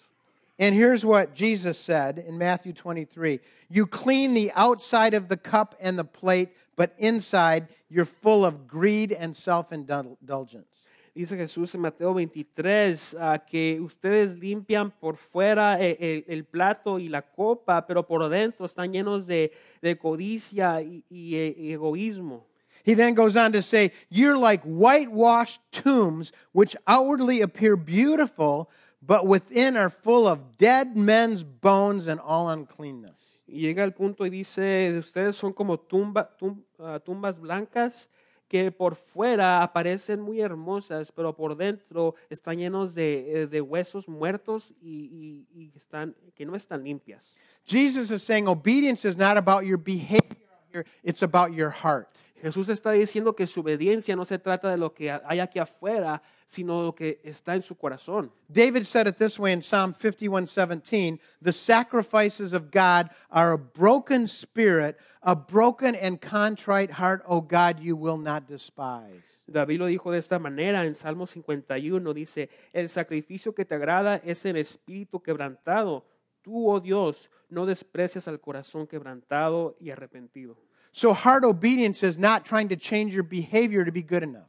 [0.58, 3.40] And here's what Jesus said in Matthew 23
[3.70, 8.68] You clean the outside of the cup and the plate, but inside you're full of
[8.68, 10.86] greed and self indulgence.
[11.14, 16.98] Dice Jesús en Mateo 23 ah, que ustedes limpian por fuera eh, el, el plato
[16.98, 19.52] y la copa, pero por dentro están llenos de,
[19.82, 22.46] de codicia y, y, eh, y egoísmo.
[22.84, 28.70] He then goes on to say, You're like whitewashed tombs, which outwardly appear beautiful,
[29.02, 33.18] but within are full of dead men's bones and all uncleanness.
[33.46, 38.08] Y llega al punto y dice, ustedes son como tumba, tum- ah, tumbas blancas
[38.52, 44.06] que por fuera aparecen muy hermosas, pero por dentro están llenos de, eh, de huesos
[44.08, 47.32] muertos y, y- y están, que no están limpias.
[47.66, 52.08] Jesus is saying obedience is not about your behavior, it's about your heart.
[52.42, 56.20] Jesús está diciendo que su obediencia no se trata de lo que hay aquí afuera,
[56.52, 58.30] sino lo que está en su corazón.
[58.48, 64.28] David said it this way in Psalm 51:17, "The sacrifices of God are a broken
[64.28, 70.12] spirit, a broken and contrite heart, O God, you will not despise." David lo dijo
[70.12, 75.20] de esta manera en Salmo 51, dice, el sacrificio que te agrada es el espíritu
[75.22, 76.04] quebrantado.
[76.42, 80.56] Tú, oh Dios, no desprecias al corazón quebrantado y arrepentido.
[80.92, 84.48] So heart obedience is not trying to change your behavior to be good enough.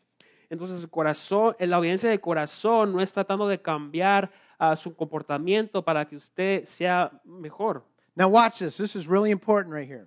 [0.53, 5.83] Entonces el corazón, la obediencia del corazón no es tratando de cambiar ah, su comportamiento
[5.83, 7.83] para que usted sea mejor.
[8.15, 8.77] Now watch this.
[8.77, 10.05] This is really important right here.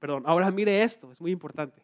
[0.00, 1.82] Perdón, ahora mire esto, es muy importante.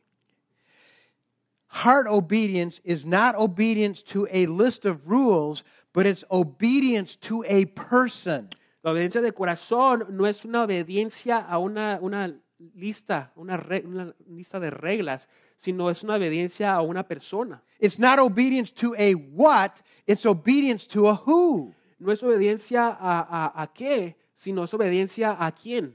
[1.68, 5.62] Heart obedience is not obedience to a list of rules,
[5.92, 8.48] but it's obedience to a person.
[8.82, 12.34] La obediencia de corazón no es una obediencia a una, una
[12.74, 17.62] lista, una, re- una lista de reglas, sino es una obediencia a una persona.
[17.78, 21.74] It's not obedience to a what, it's obedience to a who.
[21.98, 25.94] No es obediencia a, a, a qué, sino es obediencia a quién.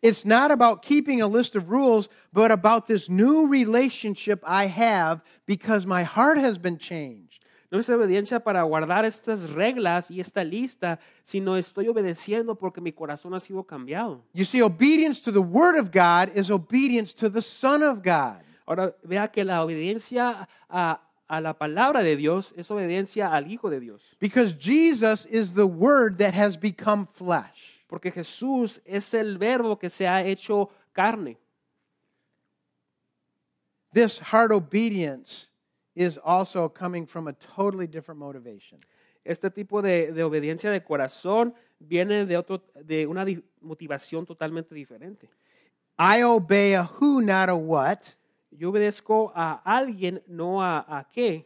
[0.00, 5.22] It's not about keeping a list of rules, but about this new relationship I have
[5.46, 7.31] because my heart has been changed.
[7.72, 12.92] No es obediencia para guardar estas reglas y esta lista, sino estoy obedeciendo porque mi
[12.92, 14.22] corazón ha sido cambiado.
[14.34, 18.42] You see, obedience to the Word of God is obedience to the Son of God.
[18.66, 23.70] Ahora vea que la obediencia a, a la palabra de Dios es obediencia al Hijo
[23.70, 24.02] de Dios.
[24.20, 27.86] Because Jesus is the Word that has become flesh.
[27.88, 31.38] Porque Jesús es el verbo que se ha hecho carne.
[33.94, 35.51] This heart obedience
[35.94, 38.78] is also coming from a totally different motivation.
[39.24, 44.74] Este tipo de, de obediencia de corazón viene de, otro, de una di- motivación totalmente
[44.74, 45.28] diferente.
[45.98, 48.16] I obey a who, not a what.
[48.50, 51.44] Yo obedezco a alguien, no a, a qué.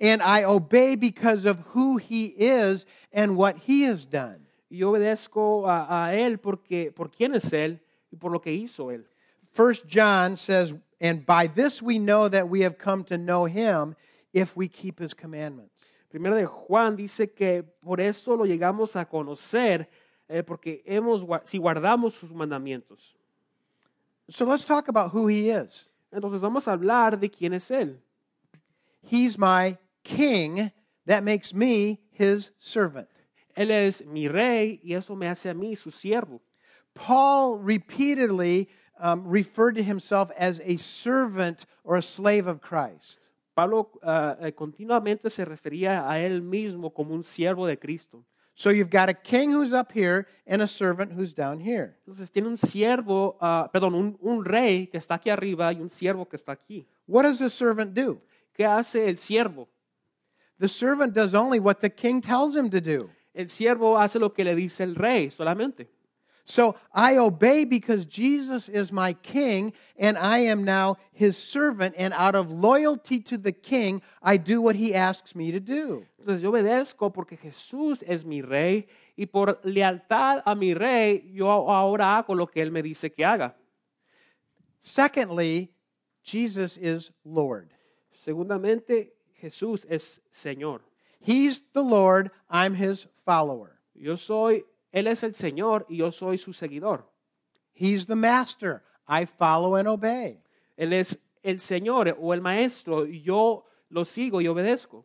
[0.00, 4.46] And I obey because of who he is and what he has done.
[4.68, 7.80] Yo obedezco a, a Él porque, por quién es Él
[8.10, 9.06] y por lo que hizo Él.
[9.52, 13.96] First John says, And by this we know that we have come to know him
[14.32, 15.74] if we keep his commandments.
[16.10, 19.88] Primero de Juan dice que por eso lo llegamos a conocer,
[20.28, 23.14] eh, porque hemos, si guardamos sus mandamientos.
[24.30, 25.90] So let's talk about who he is.
[26.12, 27.98] Entonces vamos a hablar de quién es Él.
[29.02, 30.70] He's my king.
[31.06, 33.08] That makes me his servant.
[33.56, 36.40] Él es mi rey y eso me hace a mí su siervo.
[36.94, 38.68] Paul repeatedly
[38.98, 43.20] um, referred to himself as a servant or a slave of Christ.
[43.54, 48.24] Pablo eh, continuamente se refería a él mismo como un siervo de Cristo.
[48.56, 51.96] So you've got a king who's up here and a servant who's down here.
[52.06, 55.88] Entonces tiene un siervo, ah, perdón, un, un rey que está aquí arriba y un
[55.88, 56.86] siervo que está aquí.
[57.06, 58.20] What does the servant do?
[58.54, 59.68] ¿Qué hace el siervo?
[60.60, 63.10] The servant does only what the king tells him to do.
[63.34, 65.88] El siervo hace lo que le dice el rey solamente.
[66.46, 71.94] So I obey because Jesus is my king and I am now his servant.
[71.96, 76.06] And out of loyalty to the king, I do what he asks me to do.
[76.20, 78.86] Entonces yo obedezco porque Jesús es mi rey
[79.16, 83.24] y por lealtad a mi rey yo ahora hago lo que él me dice que
[83.24, 83.54] haga.
[84.80, 85.70] Secondly,
[86.22, 87.70] Jesus is Lord.
[88.26, 90.80] Segundamente, Jesús es Señor.
[91.20, 93.80] He's the Lord, I'm his follower.
[93.94, 94.64] Yo soy,
[94.94, 97.04] Él es el Señor y yo soy su seguidor.
[97.72, 100.38] He's the master, I follow and obey.
[100.76, 105.04] Él es el Señor o el Maestro y yo lo sigo y obedezco.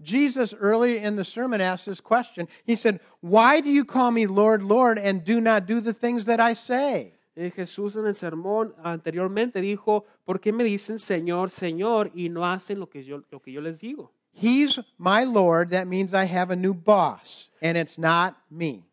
[0.00, 2.46] Jesus early in the sermon asked this question.
[2.64, 6.26] He said, Why do you call me Lord, Lord, and do not do the things
[6.26, 7.14] that I say?
[7.36, 12.44] Eh, Jesús en el sermón anteriormente dijo, ¿por qué me dicen Señor, Señor y no
[12.44, 14.12] hacen lo que yo, lo que yo les digo?
[14.32, 15.70] He's my Lord.
[15.70, 18.84] That means I have a new boss, and it's not me.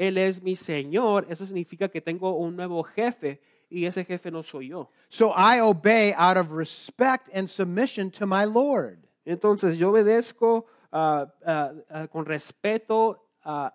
[0.00, 3.38] Él es mi Señor, eso significa que tengo un nuevo jefe
[3.68, 4.88] y ese jefe no soy yo.
[5.10, 9.06] So I obey out of respect and submission to my Lord.
[9.26, 13.26] Entonces yo obedezco ah, ah, ah, con respeto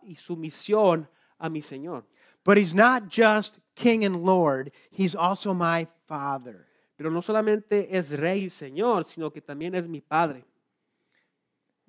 [0.01, 1.07] y sumisión
[1.38, 2.05] a mi Señor.
[2.43, 6.65] But he's not just king and Lord, he's also my father.
[6.97, 10.43] Pero no solamente es rey y Señor, sino que también es mi Padre.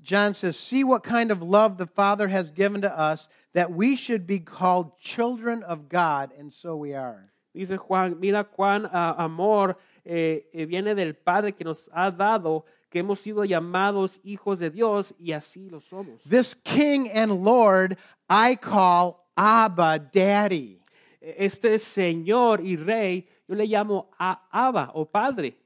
[0.07, 3.97] John says, See what kind of love the Father has given to us that we
[3.97, 7.33] should be called children of God, and so we are.
[7.53, 12.65] Dice Juan, mira cuán ah, amor eh, eh, viene del Padre que nos ha dado,
[12.89, 16.21] que hemos sido llamados hijos de Dios y así lo somos.
[16.25, 17.97] This king and Lord
[18.31, 20.79] I call Abba, Daddy.
[21.21, 25.57] Este Señor y Rey, yo le llamo a Abba o Padre.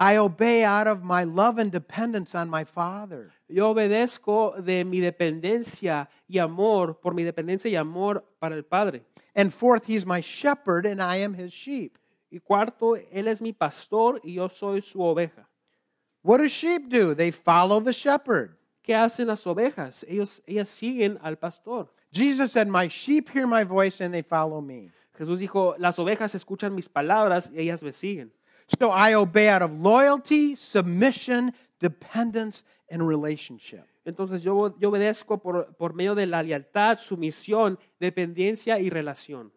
[0.00, 3.32] I obey out of my love and dependence on my Father.
[3.48, 9.02] Yo obedezco de mi dependencia y amor, por mi dependencia y amor para el Padre.
[9.34, 11.98] And fourth, he's my shepherd, and I am his sheep.
[12.30, 15.48] Y cuarto, Él es mi pastor y yo soy su oveja.
[16.22, 17.14] What do sheep do?
[17.14, 18.56] They follow the shepherd.
[18.82, 20.04] ¿Qué hacen las ovejas?
[20.08, 21.88] Ellos, ellas siguen al pastor.
[22.12, 24.90] Jesus said, My sheep hear my voice and they follow me.
[25.18, 28.32] Jesús dijo, las ovejas escuchan mis palabras y ellas me siguen.
[28.78, 33.84] So I obey out of loyalty, submission, dependence, and relationship.
[34.04, 39.52] Entonces yo, yo obedezco por, por medio de la lealtad, sumisión, dependencia y relación.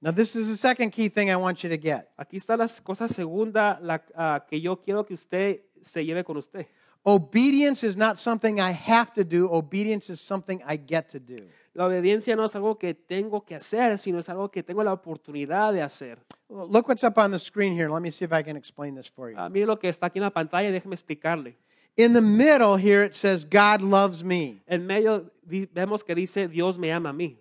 [0.00, 2.08] Now, this is the second key thing I want you to get.
[2.16, 6.36] Aquí está la cosa segunda la, ah, que yo quiero que usted se lleve con
[6.36, 6.66] usted.
[7.06, 11.36] Obedience is not something I have to do, obedience is something I get to do.
[11.74, 14.92] La obediencia no es algo que tengo que hacer, sino es algo que tengo la
[14.92, 16.18] oportunidad de hacer.
[16.48, 17.88] Look what's up on the screen here.
[17.88, 19.36] Let me see if I can explain this for you.
[19.38, 21.54] Ah, mire lo que está aquí en la pantalla, déjeme explicarle.
[21.96, 24.62] In the middle here, it says, God loves me.
[24.66, 27.36] En medio di- vemos que dice, Dios me ama a mí.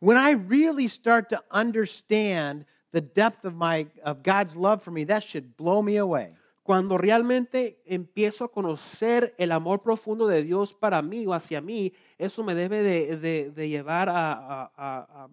[0.00, 5.04] When I really start to understand the depth of, my, of God's love for me,
[5.04, 6.34] that should blow me away.
[6.64, 11.92] Cuando realmente empiezo a conocer el amor profundo de Dios para mí o hacia mí,
[12.16, 15.28] eso me debe de, de- de llevar a, a- a-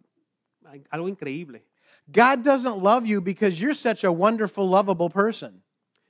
[0.66, 1.64] a- algo increíble.
[2.08, 5.64] God doesn't love you because you're such a wonderful, lovable person.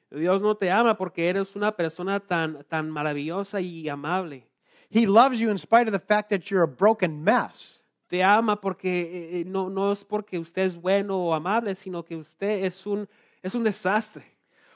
[0.10, 4.48] Dios no te ama porque eres una persona tan, tan maravillosa y amable.
[4.90, 7.84] He loves you in spite of the fact that you're a broken mess.
[8.10, 12.04] Te ama porque eh, eh, no, no es porque usted es bueno o amable, sino
[12.04, 13.08] que usted es un,
[13.44, 14.24] es un desastre.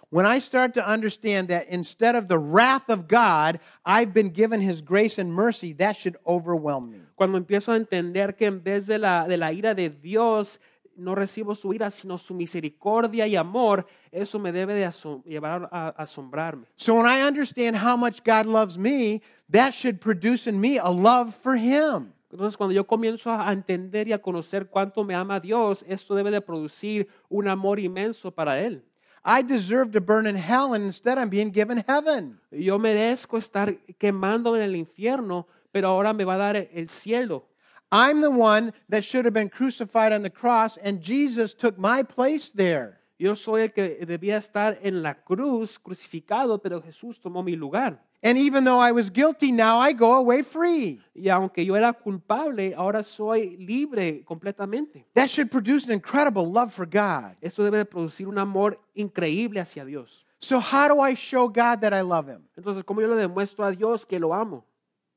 [0.10, 4.62] When I start to understand that instead of the wrath of God, I've been given
[4.62, 7.00] his grace and mercy, that should overwhelm me.
[7.16, 10.60] Cuando empiezo a entender que en vez de la, de la ira de Dios,
[10.98, 14.90] no recibo su ira, sino su misericordia y amor, eso me debe de
[15.26, 16.68] llevar a, asombrarme.
[16.78, 20.90] So when I understand how much God loves me, that should produce in me a
[20.90, 22.14] love for him.
[22.32, 26.32] Entonces, cuando yo comienzo a entender y a conocer cuánto me ama Dios, esto debe
[26.32, 28.84] de producir un amor inmenso para Él.
[29.28, 32.38] I deserve to burn in hell, and instead I'm being given heaven.
[32.52, 37.46] Yo merezco estar quemando en el infierno, pero ahora me va a dar el cielo.
[37.92, 42.04] I'm the one that should have been crucified on the cross, and Jesus took my
[42.04, 43.00] place there.
[43.18, 48.04] Yo soy el que debía estar en la cruz crucificado, pero Jesús tomó mi lugar.
[48.22, 51.00] And even though I was guilty, now I go away free.
[51.14, 55.06] Y aunque yo era culpable, ahora soy libre completamente.
[55.14, 57.36] That should produce an incredible love for God.
[57.42, 60.26] Esto debe de producir un amor increíble hacia Dios.
[60.40, 62.48] So, how do I show God that I love Him?
[62.58, 64.66] Entonces, ¿cómo yo le demuestro a Dios que lo amo?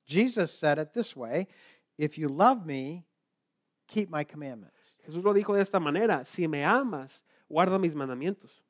[0.06, 1.48] Jesus said it this way
[1.96, 3.04] If you love me,
[3.88, 4.76] keep my commandments.
[5.04, 8.62] Jesús lo dijo de esta manera, si me amas, guarda mis mandamientos.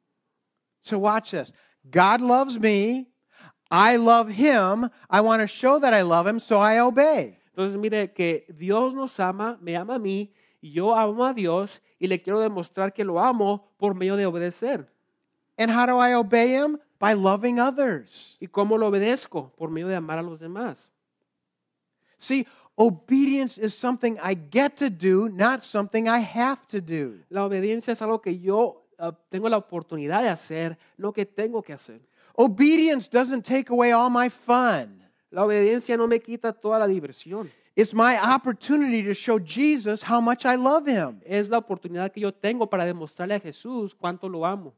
[0.81, 1.53] So, watch this
[1.89, 3.09] God loves me.
[3.70, 4.89] I love Him.
[5.11, 7.39] I want to show that I love Him, so I obey.
[7.55, 11.81] Entonces, mire que Dios nos ama, me ama a mí, y yo amo a Dios
[11.99, 14.89] y le quiero demostrar que lo amo por medio de obedecer.
[15.57, 16.79] And how do I obey Him?
[16.99, 18.37] By loving others.
[18.41, 19.53] ¿Y cómo lo obedezco?
[19.57, 20.91] Por medio de amar a los demás.
[22.18, 22.47] See,
[22.79, 27.24] obedience is something I get to do, not something I have to do.
[27.29, 31.62] La obediencia es algo que yo ah, tengo la oportunidad de hacer, no que tengo
[31.62, 32.01] que hacer.
[32.35, 35.03] Obedience doesn't take away all my fun.
[35.31, 37.51] La obediencia no me quita toda la diversión.
[37.74, 41.20] It's my opportunity to show Jesus how much I love Him.
[41.24, 44.74] Es la oportunidad que yo tengo para demostrarle a Jesús cuánto lo amo.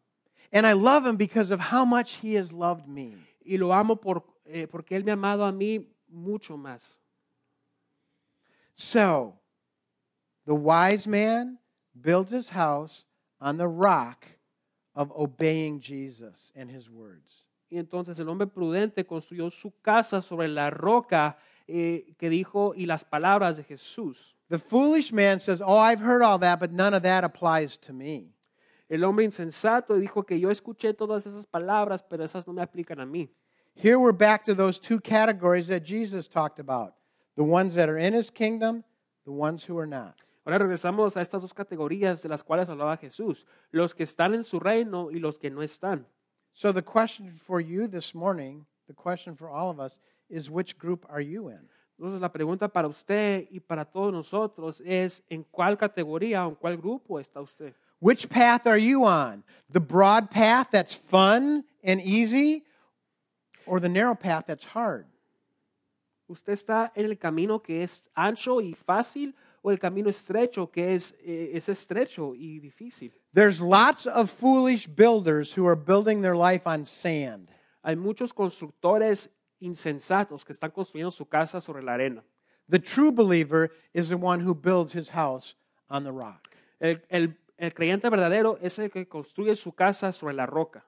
[0.52, 3.16] And I love Him because of how much He has loved me.
[3.44, 6.99] Y lo amo por, eh, porque Él me ha amado a mí mucho más.
[8.80, 9.34] So,
[10.46, 11.58] the wise man
[12.00, 13.04] builds his house
[13.38, 14.26] on the rock
[14.94, 17.44] of obeying Jesus and His words.
[17.70, 21.36] Y entonces el hombre prudente construyó su casa sobre la roca
[21.68, 24.34] eh, que dijo y las palabras de Jesús.
[24.48, 27.92] The foolish man says, Oh, I've heard all that, but none of that applies to
[27.92, 28.34] me.
[28.88, 32.98] El hombre insensato dijo que yo escuché todas esas palabras, pero esas no me aplican
[32.98, 33.28] a mí.
[33.74, 36.94] Here we're back to those two categories that Jesus talked about
[37.40, 38.84] the ones that are in his kingdom,
[39.24, 40.14] the ones who are not.
[40.44, 44.44] Ahora regresamos a estas dos categorías de las cuales hablaba Jesús, los que están en
[44.44, 46.04] su reino y los que no están.
[46.52, 50.76] So, the question for you this morning, the question for all of us, is which
[50.76, 51.66] group are you in?
[51.98, 56.56] Entonces la pregunta para usted y para todos nosotros es en cuál categoría o en
[56.56, 57.72] cuál grupo está usted.
[58.00, 59.44] Which path are you on?
[59.70, 62.64] The broad path that's fun and easy,
[63.64, 65.06] or the narrow path that's hard?
[66.30, 70.94] ¿Usted está en el camino que es ancho y fácil o el camino estrecho que
[70.94, 73.12] es, eh, es estrecho y difícil?
[73.34, 77.48] There's lots of foolish builders who are building their life on sand.
[77.82, 79.28] Hay muchos constructores
[79.58, 82.22] insensatos que están construyendo su casa sobre la arena.
[82.68, 85.56] The true believer is the one who builds his house
[85.88, 86.48] on the rock.
[86.78, 90.86] El, el- el creyente verdadero es el que construye su casa sobre la roca.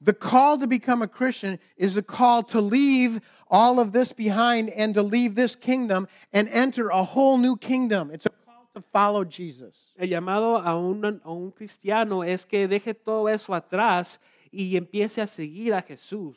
[0.00, 3.20] The call to become a Christian is a call to leave
[3.50, 8.10] all of this behind and to leave this kingdom and enter a whole new kingdom.
[8.12, 9.76] It's a call to follow Jesus.
[9.98, 14.18] El llamado a un, a un cristiano es que deje todo eso atrás
[14.52, 16.36] y empiece a seguir a Jesús.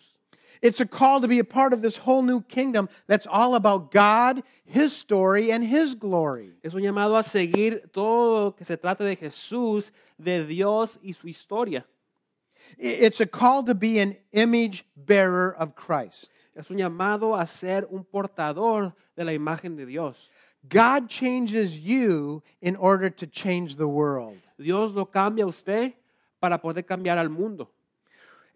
[0.61, 3.91] It's a call to be a part of this whole new kingdom that's all about
[3.91, 6.53] God, His story, and His glory.
[6.63, 11.13] Es un llamado a seguir todo lo que se trate de Jesús, de Dios y
[11.13, 11.85] su historia.
[12.77, 16.31] It's a call to be an image bearer of Christ.
[16.55, 20.29] Es un llamado a ser un portador de la imagen de Dios.
[20.67, 24.37] God changes you in order to change the world.
[24.59, 25.93] Dios lo cambia a usted
[26.39, 27.69] para poder cambiar al mundo.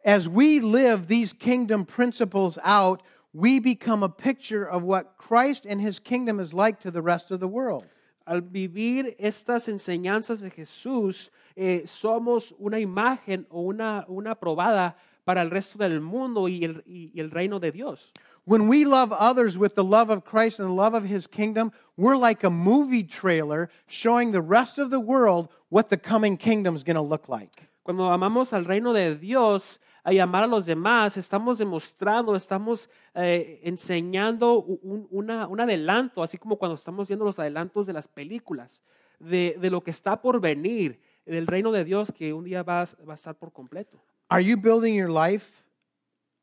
[0.04, 3.02] As we live these kingdom principles out,
[3.34, 7.32] we become a picture of what Christ and his kingdom is like to the rest
[7.32, 7.86] of the world.
[8.28, 15.42] Al vivir estas enseñanzas de Jesús, eh, somos una imagen o una, una probada para
[15.42, 18.12] el resto del mundo y el, y- el reino de Dios.
[18.48, 21.72] When we love others with the love of Christ and the love of his kingdom,
[21.98, 26.76] we're like a movie trailer showing the rest of the world what the coming kingdom
[26.76, 27.68] is going to look like.
[27.84, 33.62] Cuando amamos al reino de Dios y amar a los demás, estamos demostrando, estamos eh,
[33.64, 38.84] enseñando un, una- un adelanto, así como cuando estamos viendo los adelantos de las películas,
[39.20, 42.82] de, de lo que está por venir, del reino de Dios que un día va,
[42.84, 44.00] a- va a estar por completo.
[44.30, 45.64] Are you building your life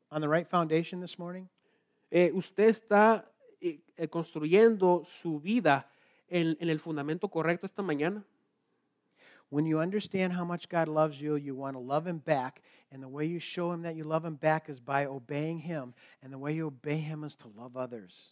[0.09, 1.47] on the right foundation this morning?
[2.11, 3.25] Eh, usted está
[3.59, 5.89] eh, eh, construyendo su vida
[6.27, 8.23] en, en el fundamento correcto esta mañana.
[9.49, 12.61] When you understand how much God loves you, you want to love Him back.
[12.91, 15.93] And the way you show Him that you love Him back is by obeying Him.
[16.23, 18.31] And the way you obey Him is to love others.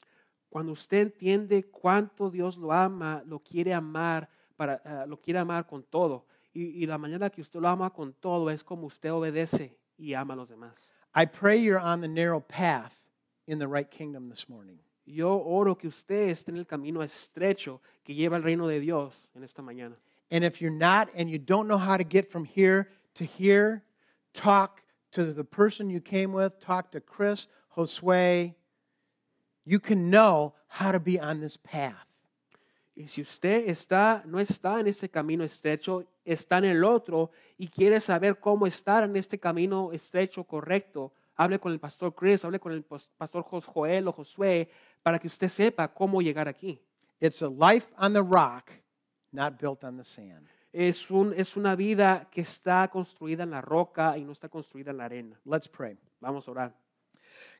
[0.49, 4.28] Cuando usted entiende cuánto Dios lo ama, lo quiere amar,
[4.58, 6.26] para, lo quiere amar con todo.
[6.54, 10.14] Y, y la manera que usted lo ama con todo es como usted obedece y
[10.14, 10.91] ama a los demás.
[11.14, 12.93] I pray you're on the narrow path
[13.47, 14.80] in the right kingdom this morning.
[15.06, 19.14] Yo oro que usted esté en el camino estrecho que lleva al reino de Dios
[19.36, 19.95] en esta mañana.
[20.30, 23.84] And if you're not and you don't know how to get from here to here,
[24.34, 24.82] talk
[25.12, 28.54] to the person you came with, talk to Chris, Josue.
[29.66, 32.08] You can know how to be on this path.
[33.02, 37.68] Y si usted está, no está en este camino estrecho, está en el otro y
[37.68, 42.60] quiere saber cómo estar en este camino estrecho correcto, hable con el pastor Chris, hable
[42.60, 44.70] con el pastor Joel o Josué
[45.02, 46.80] para que usted sepa cómo llegar aquí.
[47.20, 48.70] It's a life on the rock,
[49.32, 50.47] not built on the sand.
[50.72, 54.91] Es, un, es una vida que está construida en la roca y no está construida
[54.91, 55.41] en la arena.
[55.43, 55.97] Let's pray.
[56.20, 56.76] Vamos a orar.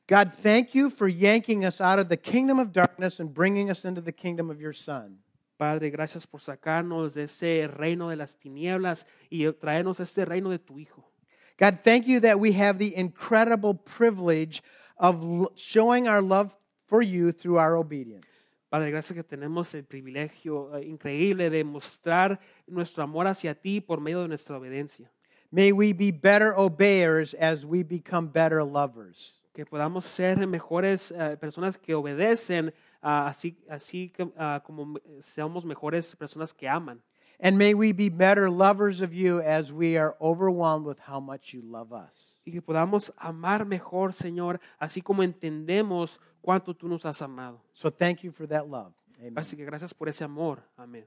[0.06, 3.84] God, thank you for yanking us out of the kingdom of darkness and bringing us
[3.84, 5.18] into the kingdom of your Son.
[5.62, 10.50] Padre, gracias por sacarnos de ese reino de las tinieblas y traernos a este reino
[10.50, 11.08] de tu Hijo.
[11.56, 14.60] God, thank you that we have the incredible privilege
[14.96, 16.58] of showing our love
[16.88, 18.26] for you through our obedience.
[18.70, 24.00] Padre, gracias que tenemos el privilegio eh, increíble de mostrar nuestro amor hacia ti por
[24.00, 25.12] medio de nuestra obediencia.
[25.52, 29.40] May we be better obeyers as we become better lovers.
[29.54, 36.14] Que podamos ser mejores eh, personas que obedecen, así, así que, ah, como seamos mejores
[36.16, 37.02] personas que aman.
[37.44, 41.52] And may we be better lovers of you as we are overwhelmed with how much
[41.52, 42.40] you love us.
[42.46, 47.60] Y que podamos amar mejor, Señor, así como entendemos cuánto tú nos has amado.
[47.72, 48.92] So thank you for that love.
[49.18, 49.36] Amen.
[49.36, 50.62] Así que gracias por ese amor.
[50.76, 51.04] Amén.